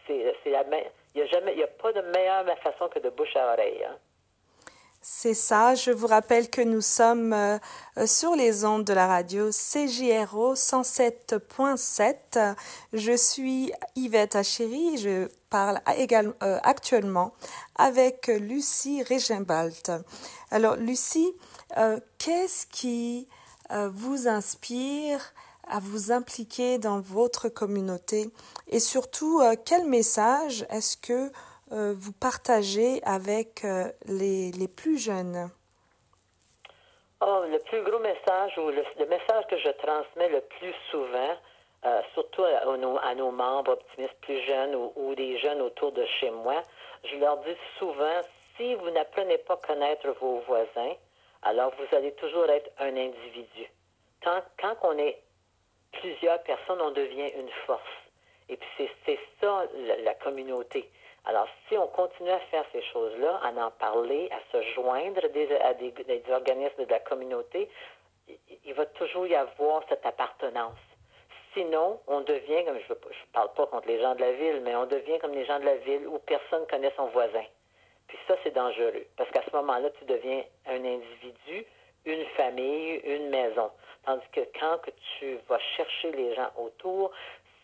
C'est, 0.06 0.24
la 0.46 0.64
il 1.16 1.24
n'y 1.24 1.62
a 1.62 1.64
a 1.64 1.68
pas 1.68 1.94
de 1.94 2.02
meilleure 2.02 2.46
façon 2.60 2.90
que 2.90 3.00
de 3.00 3.10
bouche 3.10 3.36
à 3.36 3.54
oreille. 3.54 3.84
Hein. 3.84 3.98
C'est 5.12 5.34
ça. 5.34 5.74
Je 5.74 5.90
vous 5.90 6.06
rappelle 6.06 6.52
que 6.52 6.62
nous 6.62 6.82
sommes 6.82 7.34
euh, 7.34 7.58
euh, 7.98 8.06
sur 8.06 8.36
les 8.36 8.64
ondes 8.64 8.86
de 8.86 8.94
la 8.94 9.08
radio 9.08 9.50
CJRO 9.50 10.54
107.7. 10.54 12.54
Je 12.94 13.18
suis 13.18 13.72
Yvette 13.96 14.36
Achéry. 14.36 15.00
Je 15.00 15.28
parle 15.50 15.82
également 15.98 16.36
actuellement 16.40 17.34
avec 17.76 18.28
Lucie 18.28 19.02
Regimbalt. 19.02 19.92
Alors, 20.52 20.76
Lucie, 20.76 21.34
euh, 21.78 22.00
qu'est-ce 22.20 22.68
qui 22.68 23.28
euh, 23.72 23.90
vous 23.92 24.28
inspire 24.28 25.34
à 25.68 25.80
vous 25.80 26.12
impliquer 26.12 26.78
dans 26.78 27.02
votre 27.02 27.50
communauté? 27.50 28.30
Et 28.68 28.80
surtout 28.80 29.42
euh, 29.42 29.56
quel 29.66 29.88
message 29.88 30.68
est-ce 30.70 30.98
que 30.98 31.32
euh, 31.72 31.94
vous 31.96 32.14
partagez 32.14 33.02
avec 33.04 33.64
euh, 33.64 33.92
les, 34.06 34.52
les 34.52 34.68
plus 34.68 34.98
jeunes 34.98 35.52
Oh, 37.22 37.44
le 37.52 37.60
plus 37.60 37.82
gros 37.84 38.00
message 38.00 38.58
ou 38.58 38.70
le, 38.70 39.06
message 39.08 39.46
que 39.50 39.58
je 39.58 39.70
transmets 39.72 40.30
le 40.30 40.40
plus 40.40 40.74
souvent, 40.90 41.36
euh, 41.86 42.02
surtout 42.14 42.44
à, 42.44 42.78
nos, 42.78 42.98
à 42.98 43.14
nos 43.14 43.32
membres 43.32 43.74
optimistes 43.74 44.16
plus 44.22 44.42
jeunes 44.44 44.74
ou, 44.96 45.16
des 45.16 45.38
jeunes 45.40 45.62
autour 45.62 45.92
de 45.92 46.06
chez 46.06 46.32
moi, 46.32 46.64
je 47.04 47.18
leur 47.18 47.38
dis 47.40 47.58
souvent, 47.78 48.22
si 48.56 48.74
vous 48.76 48.90
n'apprenez 48.92 49.38
pas 49.40 49.56
à 49.56 49.58
connaître 49.58 50.08
vos 50.22 50.40
voisins, 50.48 50.96
alors 51.42 51.74
vous 51.78 51.96
allez 51.96 52.14
toujours 52.14 52.50
être 52.50 52.72
un 52.80 52.96
individu. 52.96 53.70
Quand, 54.24 54.42
quand 54.58 54.78
on 54.84 54.98
est 54.98 55.22
plusieurs 55.92 56.42
personnes, 56.44 56.82
on 56.82 56.92
devient 56.92 57.32
une 57.38 57.50
force. 57.66 57.84
Et 58.48 58.56
puis 58.56 58.90
c'est, 59.06 59.20
ça 59.42 59.66
la 60.04 60.14
communauté. 60.16 60.90
Alors 61.26 61.48
si 61.68 61.78
on 61.78 61.88
continue 61.88 62.32
à 62.32 62.40
faire 62.52 62.66
ces 62.72 62.82
choses-là, 62.82 63.40
à 63.44 63.52
en 63.52 63.72
parler, 63.72 64.30
à 64.32 64.40
se 64.52 64.62
joindre 64.74 65.28
des, 65.30 65.56
à 65.58 65.74
des, 65.74 66.24
organismes 66.32 66.86
de 66.86 66.90
la 66.90 67.00
communauté, 67.00 67.70
il, 68.66 68.74
va 68.74 68.86
toujours 68.86 69.28
y 69.28 69.36
avoir 69.36 69.84
cette 69.90 70.06
appartenance. 70.06 70.78
Sinon, 71.54 72.00
on 72.08 72.22
devient, 72.22 72.64
comme 72.66 72.78
je 72.80 72.94
ne 72.94 73.32
parle 73.34 73.54
pas 73.54 73.66
contre 73.68 73.88
les 73.88 74.00
gens 74.00 74.16
de 74.16 74.22
la 74.22 74.32
ville, 74.34 74.62
mais 74.64 74.76
on 74.76 74.86
devient 74.86 75.18
comme 75.20 75.34
les 75.34 75.46
gens 75.46 75.60
de 75.60 75.66
la 75.66 75.78
ville 75.78 76.08
où 76.08 76.20
personne 76.20 76.66
connaît 76.68 76.94
son 76.96 77.08
voisin. 77.08 77.44
Puis 78.08 78.18
ça, 78.28 78.36
c'est 78.44 78.54
dangereux, 78.54 79.06
parce 79.18 79.30
qu'à 79.32 79.44
ce 79.44 79.56
moment-là, 79.56 79.90
tu 79.92 80.06
deviens 80.06 80.44
un 80.68 80.84
individu, 80.84 81.66
une 82.06 82.26
famille, 82.38 82.96
une 83.04 83.30
maison. 83.30 83.72
Tandis 84.06 84.26
que 84.32 84.42
quand 84.60 84.80
tu 85.20 85.38
vas 85.48 85.60
chercher 85.76 86.12
les 86.12 86.34
gens 86.36 86.50
autour, 86.58 87.12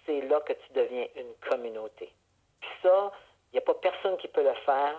c'est 0.06 0.22
là 0.22 0.40
que 0.42 0.54
tu 0.54 0.74
deviens 0.74 1.08
une 1.16 1.34
communauté. 1.50 2.12
Puis 2.62 2.70
ça, 2.84 3.12
n'y 3.56 3.60
a 3.60 3.62
pas 3.62 3.74
personne 3.76 4.18
qui 4.18 4.28
peut 4.28 4.44
le 4.44 4.54
faire 4.66 4.96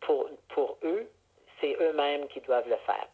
pour, 0.00 0.28
pour 0.48 0.78
eux, 0.82 1.08
c'est 1.60 1.76
eux-mêmes 1.80 2.26
qui 2.28 2.40
doivent 2.40 2.68
le 2.68 2.76
faire. 2.76 3.06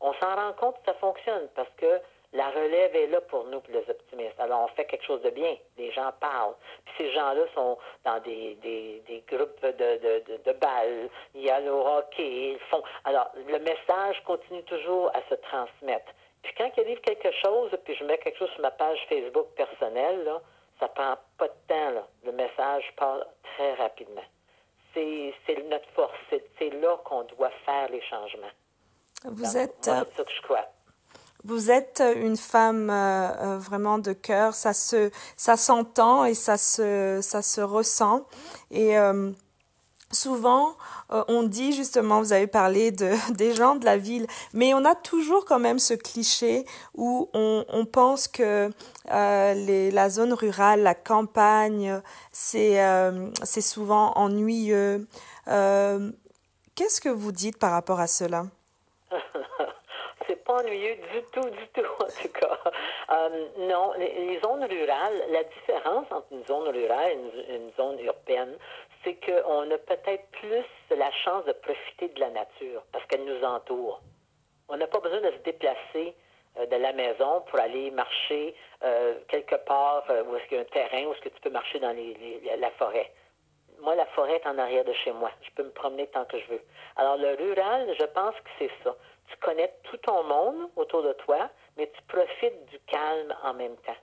On 0.00 0.12
s'en 0.14 0.34
rend 0.34 0.52
compte 0.54 0.76
que 0.80 0.86
ça 0.86 0.94
fonctionne 0.94 1.48
parce 1.54 1.70
que 1.76 2.00
la 2.32 2.48
relève 2.48 2.96
est 2.96 3.08
là 3.08 3.20
pour 3.20 3.44
nous, 3.44 3.62
les 3.68 3.88
optimistes. 3.90 4.40
Alors, 4.40 4.62
on 4.62 4.68
fait 4.68 4.86
quelque 4.86 5.04
chose 5.04 5.20
de 5.20 5.30
bien. 5.30 5.54
Les 5.76 5.92
gens 5.92 6.10
parlent. 6.18 6.54
Puis 6.86 6.94
ces 6.98 7.12
gens-là 7.12 7.44
sont 7.54 7.76
dans 8.04 8.18
des, 8.20 8.54
des, 8.56 9.02
des 9.06 9.22
groupes 9.28 9.60
de, 9.62 9.70
de, 9.70 10.24
de, 10.26 10.42
de 10.42 10.52
balles. 10.52 11.10
Il 11.34 11.42
y 11.42 11.50
a 11.50 11.60
le 11.60 11.70
hockey. 11.70 12.52
Ils 12.52 12.58
font... 12.70 12.82
Alors, 13.04 13.30
le 13.36 13.58
message 13.58 14.22
continue 14.24 14.62
toujours 14.64 15.10
à 15.14 15.20
se 15.28 15.34
transmettre. 15.34 16.10
Puis 16.42 16.54
quand 16.56 16.70
il 16.76 16.82
arrive 16.82 17.00
quelque 17.02 17.30
chose, 17.44 17.70
puis 17.84 17.94
je 17.94 18.04
mets 18.04 18.18
quelque 18.18 18.38
chose 18.38 18.50
sur 18.52 18.62
ma 18.62 18.70
page 18.70 18.98
Facebook 19.08 19.48
personnelle, 19.54 20.24
là, 20.24 20.40
ça 20.82 20.88
prend 20.88 21.16
pas 21.38 21.46
de 21.46 21.54
temps. 21.68 21.90
Là. 21.90 22.06
Le 22.24 22.32
message 22.32 22.84
part 22.96 23.24
très 23.54 23.74
rapidement. 23.74 24.24
C'est, 24.94 25.32
notre 25.70 25.88
force. 25.94 26.12
C'est, 26.30 26.70
là 26.70 26.98
qu'on 27.04 27.22
doit 27.24 27.50
faire 27.64 27.88
les 27.90 28.02
changements. 28.02 28.52
Vous 29.24 29.44
Donc, 29.44 29.54
êtes, 29.54 29.86
moi, 29.86 29.96
euh, 29.96 30.04
c'est 30.10 30.16
ça 30.16 30.24
que 30.24 30.32
je 30.36 30.42
crois. 30.42 30.66
vous 31.44 31.70
êtes 31.70 32.02
une 32.16 32.36
femme 32.36 32.90
euh, 32.90 32.94
euh, 32.94 33.58
vraiment 33.58 33.98
de 33.98 34.12
cœur. 34.12 34.54
Ça 34.54 34.74
se, 34.74 35.10
ça 35.36 35.56
s'entend 35.56 36.24
et 36.24 36.34
ça 36.34 36.58
se, 36.58 37.20
ça 37.22 37.40
se 37.40 37.60
ressent. 37.60 38.26
Et 38.70 38.98
euh, 38.98 39.30
souvent, 40.12 40.76
euh, 41.10 41.24
on 41.28 41.42
dit 41.42 41.72
justement, 41.72 42.20
vous 42.20 42.32
avez 42.32 42.46
parlé 42.46 42.90
de, 42.90 43.12
des 43.34 43.54
gens 43.54 43.74
de 43.74 43.84
la 43.84 43.96
ville, 43.96 44.26
mais 44.52 44.74
on 44.74 44.84
a 44.84 44.94
toujours 44.94 45.44
quand 45.44 45.58
même 45.58 45.78
ce 45.78 45.94
cliché 45.94 46.64
où 46.94 47.28
on, 47.34 47.84
pense 47.92 48.28
que 48.28 48.70
euh, 49.10 49.90
la 49.90 50.08
zone 50.08 50.32
rurale, 50.32 50.82
la 50.82 50.94
campagne, 50.94 52.00
c'est 52.30 52.82
euh, 52.82 53.30
souvent 53.44 54.12
ennuyeux. 54.14 55.06
Qu'est-ce 55.46 57.00
que 57.00 57.10
vous 57.10 57.32
dites 57.32 57.58
par 57.58 57.72
rapport 57.72 58.00
à 58.00 58.06
cela? 58.06 58.44
C'est 60.26 60.42
pas 60.44 60.60
ennuyeux 60.60 60.96
du 61.12 61.22
tout, 61.32 61.50
du 61.50 61.68
tout, 61.74 61.90
en 62.00 62.06
tout 62.06 62.28
cas. 62.28 62.58
Non, 63.58 63.92
les, 63.98 64.40
zones 64.40 64.64
rurales, 64.64 65.22
la 65.30 65.42
différence 65.44 66.06
entre 66.10 66.26
une 66.30 66.44
zone 66.46 66.68
rurale 66.68 67.12
et 67.48 67.56
une 67.56 67.72
zone 67.76 67.98
urbaine, 68.00 68.56
c'est 69.04 69.14
qu'on 69.24 69.70
a 69.70 69.78
peut-être 69.78 70.26
plus 70.32 70.64
la 70.96 71.10
chance 71.24 71.44
de 71.44 71.52
profiter 71.52 72.08
de 72.08 72.20
la 72.20 72.30
nature 72.30 72.82
parce 72.92 73.04
qu'elle 73.06 73.24
nous 73.24 73.42
entoure. 73.44 74.00
On 74.68 74.76
n'a 74.76 74.86
pas 74.86 75.00
besoin 75.00 75.20
de 75.20 75.30
se 75.30 75.42
déplacer 75.42 76.14
euh, 76.58 76.66
de 76.66 76.76
la 76.76 76.92
maison 76.92 77.40
pour 77.48 77.58
aller 77.58 77.90
marcher 77.90 78.54
euh, 78.82 79.18
quelque 79.28 79.56
part 79.56 80.04
euh, 80.10 80.24
où 80.24 80.36
est-ce 80.36 80.44
qu'il 80.48 80.56
y 80.56 80.60
a 80.60 80.62
un 80.62 80.66
terrain, 80.66 81.06
où 81.06 81.12
est-ce 81.12 81.20
que 81.20 81.28
tu 81.30 81.40
peux 81.40 81.50
marcher 81.50 81.78
dans 81.80 81.92
les, 81.92 82.40
la 82.58 82.70
forêt. 82.72 83.12
Moi, 83.80 83.94
la 83.96 84.06
forêt 84.06 84.36
est 84.36 84.46
en 84.46 84.58
arrière 84.58 84.84
de 84.84 84.92
chez 84.92 85.12
moi. 85.12 85.30
Je 85.42 85.50
peux 85.56 85.64
me 85.64 85.72
promener 85.72 86.06
tant 86.08 86.24
que 86.26 86.38
je 86.38 86.46
veux. 86.46 86.62
Alors, 86.96 87.16
le 87.16 87.34
rural, 87.34 87.92
je 87.98 88.04
pense 88.06 88.34
que 88.36 88.50
c'est 88.58 88.70
ça. 88.84 88.94
tu 89.28 89.36
connais 89.38 89.72
tout 89.84 89.96
ton 89.98 90.22
monde 90.24 90.70
autour 90.76 91.02
de 91.02 91.12
toi, 91.14 91.50
mais 91.76 91.90
tu 91.90 92.02
profites 92.02 92.64
du 92.66 92.78
calme 92.80 93.34
en 93.42 93.54
même 93.54 93.76
temps. 93.78 93.96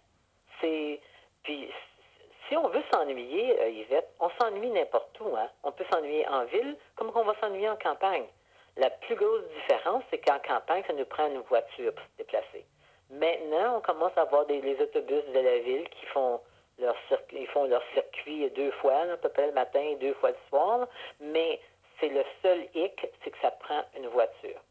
C'est 0.59 0.99
puis 1.43 1.71
si 2.49 2.57
on 2.57 2.67
veut 2.67 2.83
s'ennuyer, 2.91 3.59
euh, 3.61 3.69
Yvette, 3.69 4.09
on 4.19 4.29
s'ennuie 4.41 4.71
n'importe 4.71 5.17
où. 5.21 5.35
Hein? 5.37 5.49
On 5.63 5.71
peut 5.71 5.85
s'ennuyer 5.91 6.27
en 6.27 6.45
ville 6.45 6.75
comme 6.95 7.11
on 7.13 7.23
va 7.23 7.35
s'ennuyer 7.39 7.69
en 7.69 7.77
campagne. 7.77 8.25
La 8.75 8.89
plus 8.89 9.15
grosse 9.15 9.43
différence, 9.61 10.03
c'est 10.09 10.17
qu'en 10.19 10.39
campagne, 10.39 10.83
ça 10.87 10.93
nous 10.93 11.05
prend 11.05 11.27
une 11.27 11.41
voiture 11.41 11.93
pour 11.93 12.03
se 12.05 12.17
déplacer. 12.17 12.65
Maintenant, 13.11 13.77
on 13.77 13.81
commence 13.81 14.11
à 14.17 14.21
avoir 14.21 14.45
des, 14.47 14.61
les 14.61 14.79
autobus 14.81 15.23
de 15.33 15.39
la 15.39 15.59
ville 15.59 15.87
qui 15.89 16.05
font 16.07 16.39
leur 16.79 16.95
ils 17.33 17.47
font 17.47 17.69
circuit 17.93 18.49
deux 18.51 18.71
fois, 18.71 19.01
à 19.01 19.17
peu 19.17 19.29
près 19.29 19.47
le 19.47 19.53
matin 19.53 19.81
et 19.81 19.95
deux 19.97 20.13
fois 20.15 20.31
le 20.31 20.37
soir. 20.47 20.87
Mais 21.19 21.59
c'est 21.99 22.09
le 22.09 22.23
seul 22.41 22.67
hic, 22.73 23.05
c'est 23.23 23.31
que 23.31 23.37
ça 23.41 23.51
prend 23.51 23.83
une 23.97 24.07
voiture. 24.07 24.61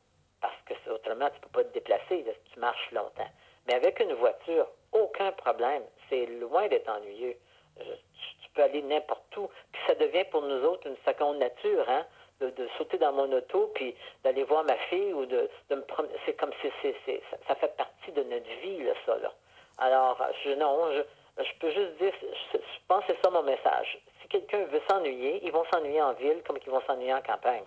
Parce 0.41 0.55
que 0.67 0.91
autrement, 0.91 1.29
tu 1.31 1.37
ne 1.37 1.41
peux 1.43 1.63
pas 1.63 1.65
te 1.65 1.75
déplacer 1.75 2.25
si 2.25 2.53
tu 2.53 2.61
marches 2.61 2.91
longtemps. 2.93 3.29
Mais 3.67 3.75
avec 3.75 4.01
une 4.01 4.15
voiture, 4.15 4.67
aucun 4.93 5.33
problème. 5.33 5.83
C'est 6.09 6.27
loin 6.27 6.67
d'être 6.69 6.89
ennuyeux. 6.89 7.37
Tu, 7.79 8.49
peux 8.55 8.63
aller 8.63 8.83
n'importe 8.83 9.37
où. 9.37 9.49
Puis 9.73 9.83
ça 9.87 9.95
devient 9.95 10.25
pour 10.31 10.43
nous 10.43 10.65
autres 10.65 10.87
une 10.87 10.97
seconde 11.07 11.39
nature, 11.39 11.89
hein? 11.89 12.05
De, 12.41 12.69
sauter 12.79 12.99
dans 12.99 13.13
mon 13.13 13.33
auto 13.33 13.73
puis 13.75 13.97
d'aller 14.23 14.45
voir 14.45 14.63
ma 14.63 14.77
fille 14.89 15.13
ou 15.13 15.27
de, 15.27 15.51
me 15.71 15.81
promener. 15.83 16.15
C'est 16.25 16.35
comme 16.35 16.53
si 16.63 16.71
c'est, 16.83 17.21
ça, 17.49 17.55
fait 17.57 17.77
partie 17.77 18.13
de 18.13 18.23
notre 18.23 18.49
vie, 18.63 18.85
là, 18.85 18.93
ça. 19.05 19.17
Là. 19.19 19.33
Alors, 19.79 20.21
je, 20.45 20.51
non, 20.51 20.93
je, 20.93 21.03
je 21.43 21.59
peux 21.61 21.71
juste 21.71 21.97
dire, 21.99 22.13
je, 22.53 22.59
pense 22.87 23.05
que 23.07 23.13
c'est 23.13 23.23
ça 23.23 23.31
mon 23.31 23.43
message. 23.43 23.99
Si 24.23 24.29
quelqu'un 24.29 24.65
veut 24.65 24.83
s'ennuyer, 24.89 25.41
ils 25.45 25.53
vont 25.53 25.65
s'ennuyer 25.73 26.03
en 26.03 26.13
ville 26.15 26.43
comme 26.47 26.59
ils 26.65 26.71
vont 26.71 26.83
s'ennuyer 26.87 27.15
en 27.15 27.23
campagne. 27.23 27.65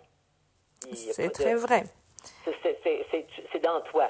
C'est 0.94 1.30
très 1.32 1.56
vrai. 1.56 1.84
C'est 2.44 3.60
dans 3.64 3.82
toi. 3.82 4.10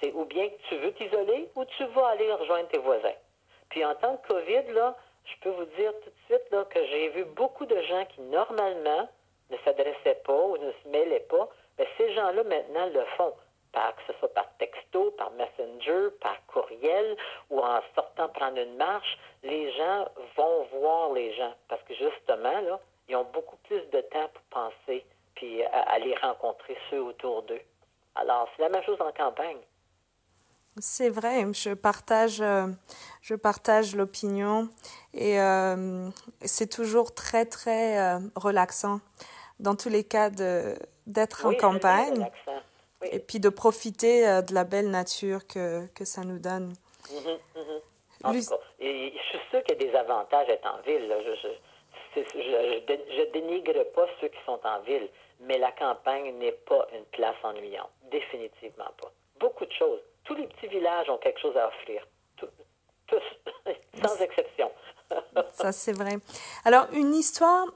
C'est 0.00 0.12
ou 0.12 0.24
bien 0.24 0.48
que 0.48 0.56
tu 0.68 0.76
veux 0.76 0.92
t'isoler 0.92 1.48
ou 1.54 1.64
tu 1.64 1.84
vas 1.86 2.08
aller 2.08 2.30
rejoindre 2.32 2.68
tes 2.68 2.78
voisins. 2.78 3.14
Puis 3.70 3.84
en 3.84 3.94
temps 3.94 4.12
de 4.12 4.28
COVID, 4.28 4.72
là, 4.72 4.96
je 5.26 5.40
peux 5.40 5.50
vous 5.50 5.64
dire 5.76 5.92
tout 6.02 6.10
de 6.10 6.24
suite 6.26 6.68
que 6.70 6.86
j'ai 6.86 7.08
vu 7.10 7.24
beaucoup 7.24 7.66
de 7.66 7.80
gens 7.82 8.04
qui, 8.06 8.20
normalement, 8.22 9.08
ne 9.50 9.56
s'adressaient 9.64 10.20
pas 10.24 10.42
ou 10.46 10.56
ne 10.56 10.72
se 10.72 10.88
mêlaient 10.88 11.26
pas. 11.28 11.48
Mais 11.78 11.86
ces 11.96 12.12
gens-là, 12.14 12.42
maintenant, 12.44 12.86
le 12.86 13.04
font. 13.16 13.34
Par, 13.72 13.94
que 13.96 14.02
ce 14.06 14.18
soit 14.18 14.32
par 14.32 14.48
texto, 14.56 15.10
par 15.18 15.30
messenger, 15.32 16.08
par 16.22 16.36
courriel 16.46 17.16
ou 17.50 17.60
en 17.60 17.80
sortant 17.94 18.28
prendre 18.30 18.58
une 18.58 18.76
marche, 18.76 19.18
les 19.42 19.70
gens 19.72 20.08
vont 20.36 20.62
voir 20.72 21.12
les 21.12 21.34
gens. 21.34 21.52
Parce 21.68 21.82
que 21.82 21.94
justement, 21.94 22.78
ils 23.08 23.16
ont 23.16 23.26
beaucoup 23.34 23.56
plus 23.64 23.82
de 23.90 24.00
temps 24.00 24.28
pour 24.32 24.42
penser 24.62 25.04
puis 25.34 25.62
aller 25.64 26.14
rencontrer 26.22 26.76
ceux 26.88 27.02
autour 27.02 27.42
d'eux. 27.42 27.60
Alors, 28.14 28.48
c'est 28.56 28.62
la 28.62 28.70
même 28.70 28.82
chose 28.84 29.00
en 29.00 29.12
campagne. 29.12 29.60
C'est 30.78 31.08
vrai, 31.08 31.42
je 31.54 31.72
partage, 31.72 32.42
euh, 32.42 32.66
je 33.22 33.34
partage 33.34 33.96
l'opinion 33.96 34.68
et 35.14 35.40
euh, 35.40 36.10
c'est 36.42 36.70
toujours 36.70 37.14
très 37.14 37.46
très 37.46 37.98
euh, 37.98 38.18
relaxant 38.34 39.00
dans 39.58 39.74
tous 39.74 39.88
les 39.88 40.04
cas 40.04 40.28
d'être 40.28 41.46
en 41.46 41.54
campagne 41.54 42.28
et 43.10 43.18
puis 43.20 43.40
de 43.40 43.48
profiter 43.48 44.42
de 44.42 44.52
la 44.52 44.64
belle 44.64 44.90
nature 44.90 45.46
que, 45.46 45.86
que 45.94 46.04
ça 46.04 46.24
nous 46.24 46.38
donne. 46.38 46.74
Mm-hmm, 47.10 47.38
mm-hmm. 47.56 48.34
je 48.34 48.38
suis 48.40 49.38
sûre 49.50 49.62
qu'il 49.62 49.80
y 49.80 49.86
a 49.86 49.90
des 49.90 49.94
avantages 49.96 50.46
d'être 50.48 50.66
en 50.66 50.82
ville. 50.82 51.10
Je, 51.24 52.20
je, 52.22 53.32
dénigre 53.32 53.82
pas 53.94 54.06
ceux 54.20 54.28
qui 54.28 54.38
sont 54.44 54.60
en 54.62 54.80
ville, 54.82 55.08
mais 55.40 55.56
la 55.56 55.72
campagne 55.72 56.36
n'est 56.36 56.52
pas 56.52 56.86
une 56.92 57.04
place 57.06 57.36
ennuyante, 57.42 57.90
définitivement 58.10 58.92
pas. 59.00 59.10
Beaucoup 59.40 59.64
de 59.64 59.72
choses 59.72 60.00
tous 60.26 60.34
les 60.34 60.46
petits 60.48 60.68
villages 60.68 61.08
ont 61.08 61.18
quelque 61.18 61.40
chose 61.40 61.56
à 61.56 61.68
offrir. 61.68 62.06
tous, 62.36 63.22
sans 64.04 64.20
exception. 64.20 64.70
Ça, 65.52 65.72
c'est 65.72 65.92
vrai. 65.92 66.18
Alors, 66.64 66.86
une 66.92 67.14
histoire, 67.14 67.66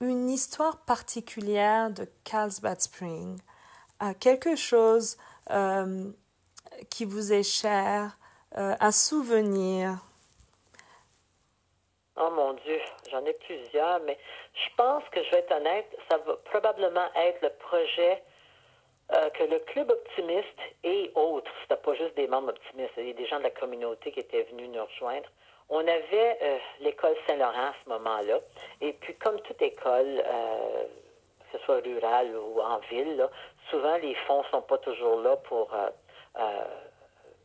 une 0.00 0.30
histoire 0.30 0.78
particulière 0.84 1.90
de 1.90 2.06
Carlsbad 2.24 2.80
Spring, 2.80 3.38
euh, 4.02 4.14
quelque 4.18 4.56
chose 4.56 5.18
euh, 5.50 6.10
qui 6.88 7.04
vous 7.04 7.32
est 7.32 7.42
cher, 7.42 8.16
euh, 8.56 8.74
un 8.80 8.92
souvenir. 8.92 9.98
Oh 12.16 12.30
mon 12.30 12.54
Dieu, 12.54 12.80
j'en 13.10 13.24
ai 13.24 13.34
plusieurs, 13.34 14.00
mais 14.00 14.18
je 14.54 14.74
pense 14.76 15.04
que 15.10 15.22
je 15.22 15.30
vais 15.30 15.38
être 15.38 15.52
honnête, 15.52 15.86
ça 16.10 16.18
va 16.18 16.36
probablement 16.44 17.06
être 17.14 17.42
le 17.42 17.50
projet 17.50 18.22
euh, 19.12 19.28
que 19.30 19.44
le 19.44 19.58
club 19.58 19.90
optimiste 19.90 20.58
et 20.84 21.10
autres, 21.14 21.50
c'était 21.62 21.80
pas 21.80 21.94
juste 21.94 22.14
des 22.16 22.28
membres 22.28 22.50
optimistes, 22.50 22.92
il 22.96 23.08
y 23.08 23.14
des 23.14 23.26
gens 23.26 23.38
de 23.38 23.44
la 23.44 23.50
communauté 23.50 24.12
qui 24.12 24.20
étaient 24.20 24.44
venus 24.44 24.68
nous 24.70 24.84
rejoindre. 24.84 25.28
On 25.68 25.80
avait 25.80 26.38
euh, 26.42 26.58
l'école 26.80 27.16
Saint-Laurent 27.26 27.70
à 27.70 27.74
ce 27.84 27.88
moment-là, 27.88 28.38
et 28.80 28.92
puis 28.92 29.14
comme 29.16 29.40
toute 29.40 29.60
école, 29.62 30.22
euh, 30.24 30.84
que 31.40 31.58
ce 31.58 31.64
soit 31.64 31.80
rurale 31.80 32.36
ou 32.36 32.60
en 32.60 32.78
ville, 32.90 33.28
souvent 33.68 33.96
les 33.96 34.14
fonds 34.26 34.44
sont 34.50 34.62
pas 34.62 34.78
toujours 34.78 35.20
là 35.20 35.36
pour, 35.36 35.74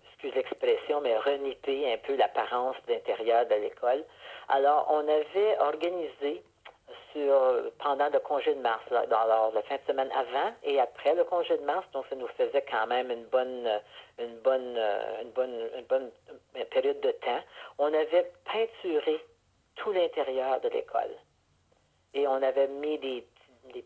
excuse 0.10 0.36
l'expression, 0.36 1.02
mais 1.02 1.18
reniper 1.18 1.94
un 1.94 1.98
peu 1.98 2.16
l'apparence 2.16 2.76
d'intérieur 2.88 3.48
de 3.48 3.56
l'école. 3.56 4.04
Alors, 4.50 4.88
on 4.92 5.08
avait 5.08 5.58
organisé 5.60 6.44
pendant 7.80 8.10
le 8.10 8.20
congé 8.20 8.54
de 8.54 8.62
mars, 8.62 8.84
alors 8.92 9.52
la 9.54 9.62
fin 9.64 9.76
de 9.76 9.82
semaine 9.88 10.12
avant 10.12 10.54
et 10.64 10.80
après 10.80 11.16
le 11.16 11.24
congé 11.24 11.58
de 11.58 11.64
mars, 11.64 11.86
donc 11.94 12.06
ça 12.10 12.16
nous 12.16 12.28
faisait 12.30 12.66
quand 12.70 12.88
même 12.88 13.10
une 13.10 13.26
bonne, 13.26 13.82
une 14.20 14.38
bonne, 14.40 14.78
une 15.22 15.30
bonne, 15.32 15.70
une 15.78 15.86
bonne 15.86 16.12
période 16.72 17.00
de 17.02 17.12
temps. 17.12 17.42
On 17.78 17.94
avait 17.94 18.32
peinturé 18.46 19.24
tout 19.76 19.92
l'intérieur 19.92 20.60
de 20.62 20.70
l'école 20.70 21.16
et 22.14 22.28
on 22.28 22.42
avait 22.42 22.68
mis 22.68 22.98
des, 23.00 23.26
des, 23.74 23.86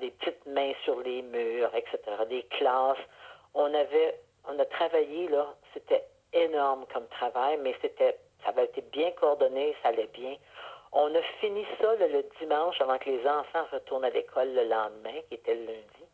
des 0.00 0.10
petites 0.10 0.46
mains 0.46 0.72
sur 0.84 1.00
les 1.00 1.22
murs, 1.22 1.74
etc., 1.74 1.98
des 2.28 2.42
classes. 2.44 2.98
On 3.54 3.72
avait, 3.74 4.20
on 4.48 4.58
a 4.58 4.64
travaillé 4.64 5.28
là, 5.28 5.54
c'était 5.74 6.04
énorme 6.32 6.84
comme 6.92 7.06
travail, 7.08 7.58
mais 7.62 7.74
c'était, 7.80 8.18
ça 8.42 8.50
avait 8.50 8.64
été 8.64 8.80
bien 8.82 9.10
coordonné, 9.12 9.74
ça 9.82 9.88
allait 9.88 10.10
bien. 10.12 10.36
On 10.92 11.14
a 11.14 11.22
fini 11.40 11.64
ça 11.80 11.94
le, 11.94 12.24
dimanche 12.40 12.80
avant 12.80 12.98
que 12.98 13.10
les 13.10 13.26
enfants 13.26 13.64
retournent 13.72 14.04
à 14.04 14.10
l'école 14.10 14.52
le 14.54 14.64
lendemain, 14.64 15.20
qui 15.28 15.34
était 15.34 15.54
le 15.54 15.66
lundi. 15.66 16.04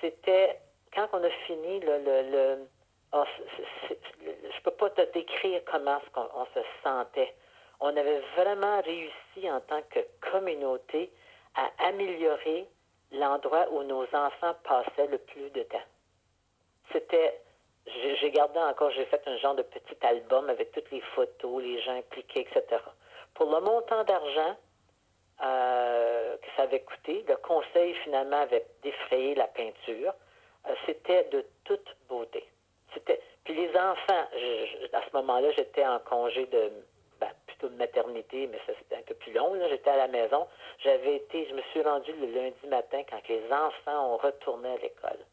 C'était 0.00 0.58
quand 0.94 1.08
on 1.12 1.22
a 1.22 1.30
fini 1.46 1.78
le, 1.80 1.98
le, 1.98 2.58
oh, 3.12 3.24
je 3.88 4.60
peux 4.62 4.72
pas 4.72 4.90
te 4.90 5.02
décrire 5.12 5.62
comment 5.70 6.00
on, 6.16 6.44
se 6.46 6.60
sentait. 6.82 7.32
On 7.78 7.96
avait 7.96 8.20
vraiment 8.36 8.80
réussi 8.82 9.50
en 9.50 9.60
tant 9.60 9.82
que 9.90 10.00
communauté 10.32 11.12
à 11.54 11.70
améliorer 11.86 12.66
l'endroit 13.12 13.68
où 13.70 13.82
nos 13.84 14.04
enfants 14.14 14.54
passaient 14.64 15.06
le 15.06 15.18
plus 15.18 15.50
de 15.50 15.62
temps. 15.62 15.78
C'était, 16.92 17.40
j'ai 17.86 18.30
gardé 18.30 18.58
encore, 18.58 18.90
j'ai 18.90 19.04
fait 19.06 19.22
un 19.26 19.36
genre 19.38 19.54
de 19.54 19.62
petit 19.62 19.96
album 20.02 20.48
avec 20.50 20.72
toutes 20.72 20.90
les 20.90 21.00
photos, 21.14 21.62
les 21.62 21.80
gens 21.82 21.96
impliqués, 21.96 22.40
etc. 22.40 22.82
Pour 23.40 23.50
le 23.50 23.60
montant 23.62 24.04
d'argent 24.04 24.54
euh, 25.42 26.36
que 26.36 26.46
ça 26.58 26.64
avait 26.64 26.80
coûté, 26.80 27.24
le 27.26 27.36
conseil 27.36 27.94
finalement 28.04 28.42
avait 28.42 28.66
défrayé 28.82 29.34
la 29.34 29.46
peinture. 29.46 30.12
Euh, 30.68 30.74
c'était 30.84 31.24
de 31.32 31.46
toute 31.64 31.96
beauté. 32.06 32.46
C'était 32.92 33.18
puis 33.44 33.54
les 33.54 33.70
enfants, 33.70 34.26
à 34.92 35.00
ce 35.08 35.16
moment-là, 35.16 35.52
j'étais 35.52 35.86
en 35.86 36.00
congé 36.00 36.44
de 36.48 36.70
ben, 37.18 37.30
plutôt 37.46 37.70
de 37.70 37.76
maternité, 37.76 38.46
mais 38.46 38.58
ça 38.66 38.74
c'était 38.78 38.96
un 38.96 39.02
peu 39.06 39.14
plus 39.14 39.32
long. 39.32 39.56
J'étais 39.70 39.88
à 39.88 39.96
la 39.96 40.08
maison. 40.08 40.46
J'avais 40.80 41.16
été, 41.16 41.48
je 41.48 41.54
me 41.54 41.62
suis 41.70 41.80
rendu 41.80 42.12
le 42.12 42.26
lundi 42.26 42.66
matin 42.66 43.00
quand 43.08 43.26
les 43.26 43.42
enfants 43.50 44.12
ont 44.12 44.16
retourné 44.18 44.68
à 44.68 44.76
l'école. 44.76 45.24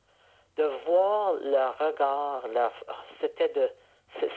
De 0.55 0.63
voir 0.85 1.33
leur 1.41 1.77
regard, 1.77 2.47
leur 2.47 2.71
oh, 2.87 2.93
c'était 3.19 3.49
de 3.49 3.69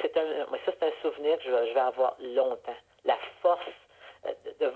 c'est 0.03 0.17
un, 0.17 0.47
ça 0.67 0.73
c'est 0.81 0.83
un 0.83 0.93
souvenir 1.03 1.39
que 1.39 1.45
je 1.45 1.73
vais 1.73 1.79
avoir 1.79 2.17
longtemps 2.19 2.75
force, 3.43 3.61
euh, 4.27 4.33
de, 4.61 4.73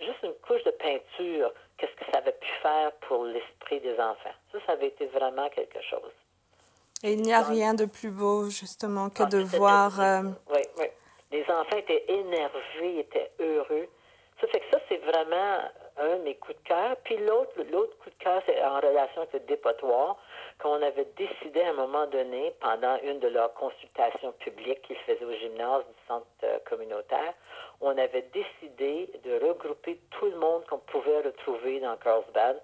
juste 0.00 0.22
une 0.22 0.34
couche 0.46 0.62
de 0.64 0.70
peinture, 0.72 1.52
qu'est-ce 1.78 1.94
que 1.94 2.10
ça 2.12 2.18
avait 2.18 2.32
pu 2.32 2.48
faire 2.62 2.92
pour 3.08 3.24
l'esprit 3.24 3.80
des 3.80 3.98
enfants? 3.98 4.34
Ça, 4.52 4.58
ça 4.66 4.72
avait 4.72 4.88
été 4.88 5.06
vraiment 5.06 5.48
quelque 5.50 5.80
chose. 5.82 6.12
Et 7.02 7.12
il 7.12 7.22
n'y 7.22 7.32
a 7.32 7.42
rien 7.42 7.74
de 7.74 7.84
plus 7.84 8.10
beau, 8.10 8.48
justement, 8.48 9.10
que 9.10 9.22
de 9.24 9.38
voir... 9.38 10.00
Euh, 10.00 10.22
oui, 10.50 10.62
oui. 10.78 10.86
Les 11.30 11.42
enfants 11.42 11.76
étaient 11.76 12.04
énervés, 12.08 13.00
étaient 13.00 13.32
heureux. 13.38 13.88
Ça 14.40 14.46
fait 14.48 14.60
que 14.60 14.70
ça, 14.70 14.78
c'est 14.88 14.98
vraiment 14.98 15.60
un 15.98 16.18
mes 16.18 16.34
coups 16.36 16.58
de 16.58 16.68
cœur. 16.68 16.96
Puis 17.04 17.16
l'autre, 17.18 17.52
l'autre 17.70 17.96
coup 17.98 18.10
de 18.10 18.14
cœur, 18.22 18.42
c'est 18.46 18.62
en 18.62 18.76
relation 18.76 19.22
avec 19.22 19.32
le 19.32 19.40
dépotoir, 19.40 20.16
qu'on 20.58 20.80
avait 20.82 21.08
décidé 21.16 21.62
à 21.62 21.70
un 21.70 21.74
moment 21.74 22.06
donné, 22.06 22.54
pendant 22.60 22.98
une 23.02 23.18
de 23.20 23.28
leurs 23.28 23.52
consultations 23.54 24.32
publiques 24.32 24.82
qu'ils 24.82 24.96
faisaient 24.98 25.24
au 25.24 25.32
gymnase 25.32 25.84
du 25.84 26.06
centre 26.08 26.26
euh, 26.44 26.58
communautaire, 26.68 27.34
on 27.80 27.96
avait 27.96 28.26
décidé 28.32 29.10
de 29.24 29.46
regrouper 29.46 30.00
tout 30.10 30.26
le 30.26 30.36
monde 30.36 30.64
qu'on 30.66 30.78
pouvait 30.78 31.20
retrouver 31.20 31.80
dans 31.80 31.96
Carlsbad 31.96 32.60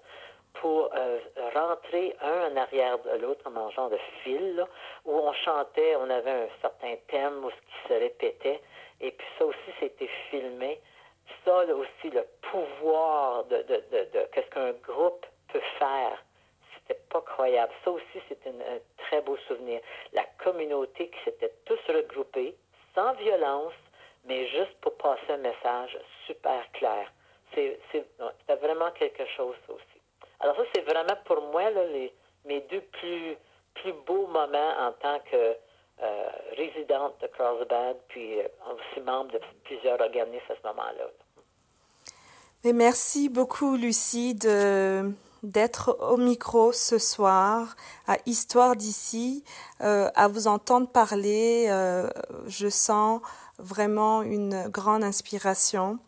pour 0.55 0.89
euh, 0.95 1.19
rentrer 1.55 2.15
un 2.21 2.51
en 2.51 2.57
arrière 2.57 2.97
de 2.99 3.17
l'autre 3.21 3.41
en 3.45 3.51
mangeant 3.51 3.89
de 3.89 3.97
fil, 4.23 4.65
où 5.05 5.11
on 5.11 5.33
chantait, 5.33 5.95
on 5.95 6.09
avait 6.09 6.31
un 6.31 6.47
certain 6.61 6.95
thème 7.07 7.43
où 7.43 7.49
ce 7.49 7.55
qui 7.55 7.87
se 7.87 7.93
répétait, 7.99 8.61
et 9.01 9.11
puis 9.11 9.27
ça 9.37 9.45
aussi, 9.45 9.57
c'était 9.79 10.09
filmé. 10.29 10.79
Ça 11.45 11.65
aussi, 11.65 12.09
le 12.09 12.25
pouvoir 12.51 13.43
de, 13.45 13.57
de, 13.63 13.83
de, 13.91 14.27
qu'est-ce 14.31 14.49
qu'un 14.49 14.71
groupe 14.71 15.25
peut 15.51 15.61
faire, 15.77 16.23
c'était 16.75 16.99
pas 17.09 17.21
croyable. 17.21 17.71
Ça 17.83 17.91
aussi, 17.91 18.21
c'est 18.27 18.47
un 18.47 18.79
très 18.97 19.21
beau 19.21 19.37
souvenir. 19.47 19.81
La 20.13 20.23
communauté 20.43 21.09
qui 21.09 21.23
s'était 21.25 21.53
tous 21.65 21.79
regroupés, 21.87 22.55
sans 22.95 23.13
violence, 23.13 23.73
mais 24.25 24.47
juste 24.47 24.73
pour 24.81 24.95
passer 24.97 25.31
un 25.31 25.37
message 25.37 25.97
super 26.25 26.71
clair. 26.73 27.11
C'était 27.53 28.55
vraiment 28.61 28.91
quelque 28.91 29.25
chose, 29.35 29.55
ça 29.67 29.73
aussi. 29.73 30.01
Alors 30.39 30.55
ça, 30.55 30.63
c'est 30.73 30.81
vraiment 30.81 31.15
pour 31.25 31.41
moi 31.41 31.69
là, 31.69 31.85
les, 31.85 32.13
mes 32.45 32.61
deux 32.61 32.81
plus, 32.81 33.37
plus 33.75 33.93
beaux 34.05 34.27
moments 34.27 34.73
en 34.79 34.91
tant 34.93 35.19
que 35.31 35.55
euh, 36.01 36.29
résidente 36.57 37.21
de 37.21 37.27
Carlsbad, 37.27 37.97
puis 38.07 38.39
euh, 38.39 38.47
aussi 38.73 38.99
membre 39.01 39.31
de 39.33 39.39
plusieurs 39.63 40.01
organismes 40.01 40.51
à 40.51 40.55
ce 40.55 40.67
moment-là. 40.67 41.05
Et 42.65 42.71
merci 42.71 43.27
beaucoup, 43.27 43.75
Lucie, 43.75 44.35
de 44.35 45.11
d'être 45.43 45.97
au 45.99 46.15
micro 46.15 46.71
ce 46.71 46.97
soir 46.97 47.75
à 48.07 48.15
Histoire 48.25 48.77
d'ici, 48.77 49.43
euh, 49.81 50.09
à 50.15 50.29
vous 50.29 50.47
entendre 50.47 50.87
parler. 50.87 51.65
Euh, 51.67 52.09
je 52.47 52.69
sens 52.69 53.19
vraiment 53.59 54.21
une 54.21 54.69
grande 54.69 55.03
inspiration. 55.03 55.99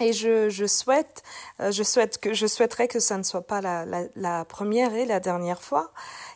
Et 0.00 0.12
je, 0.12 0.50
je 0.50 0.66
souhaite, 0.66 1.22
euh, 1.60 1.72
je 1.72 1.82
souhaite 1.82 2.18
que 2.18 2.34
je 2.34 2.46
souhaiterais 2.46 2.88
que 2.88 3.00
ça 3.00 3.16
ne 3.16 3.22
soit 3.22 3.46
pas 3.46 3.62
la, 3.62 3.86
la, 3.86 4.02
la 4.16 4.44
première 4.44 4.94
et 4.94 5.06
la 5.06 5.20
dernière 5.20 5.62
fois. 5.62 5.90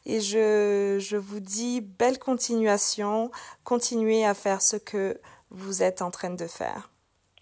Et 0.07 0.23
je, 0.23 0.97
je 0.99 1.19
vous 1.19 1.41
dis 1.41 1.83
belle 1.83 2.19
continuation, 2.19 3.31
continuez 3.65 4.25
à 4.25 4.33
faire 4.33 4.63
ce 4.63 4.77
que 4.77 5.21
vous 5.51 5.83
êtes 5.83 6.01
en 6.01 6.11
train 6.11 6.31
de 6.31 6.47
faire. 6.47 6.92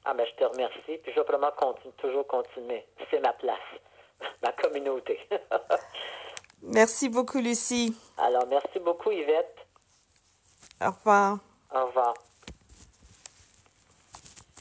Ah 0.05 0.15
ben 0.15 0.27
je 0.27 0.35
te 0.35 0.45
remercie, 0.45 0.99
puis 1.03 1.13
je 1.13 1.21
vais 1.21 1.27
vraiment 1.27 1.53
continuer, 1.57 1.95
toujours 1.99 2.27
continuer. 2.27 2.87
C'est 3.11 3.21
ma 3.21 3.33
place, 3.35 3.59
ma 4.43 4.53
communauté. 4.53 5.19
merci 6.63 7.09
beaucoup 7.09 7.39
Lucie. 7.39 7.95
Alors 8.19 8.47
merci 8.47 8.79
beaucoup 8.79 9.11
Yvette. 9.11 9.57
Au 10.81 10.91
revoir. 10.91 11.39
Au 11.75 11.87
revoir. 11.87 12.15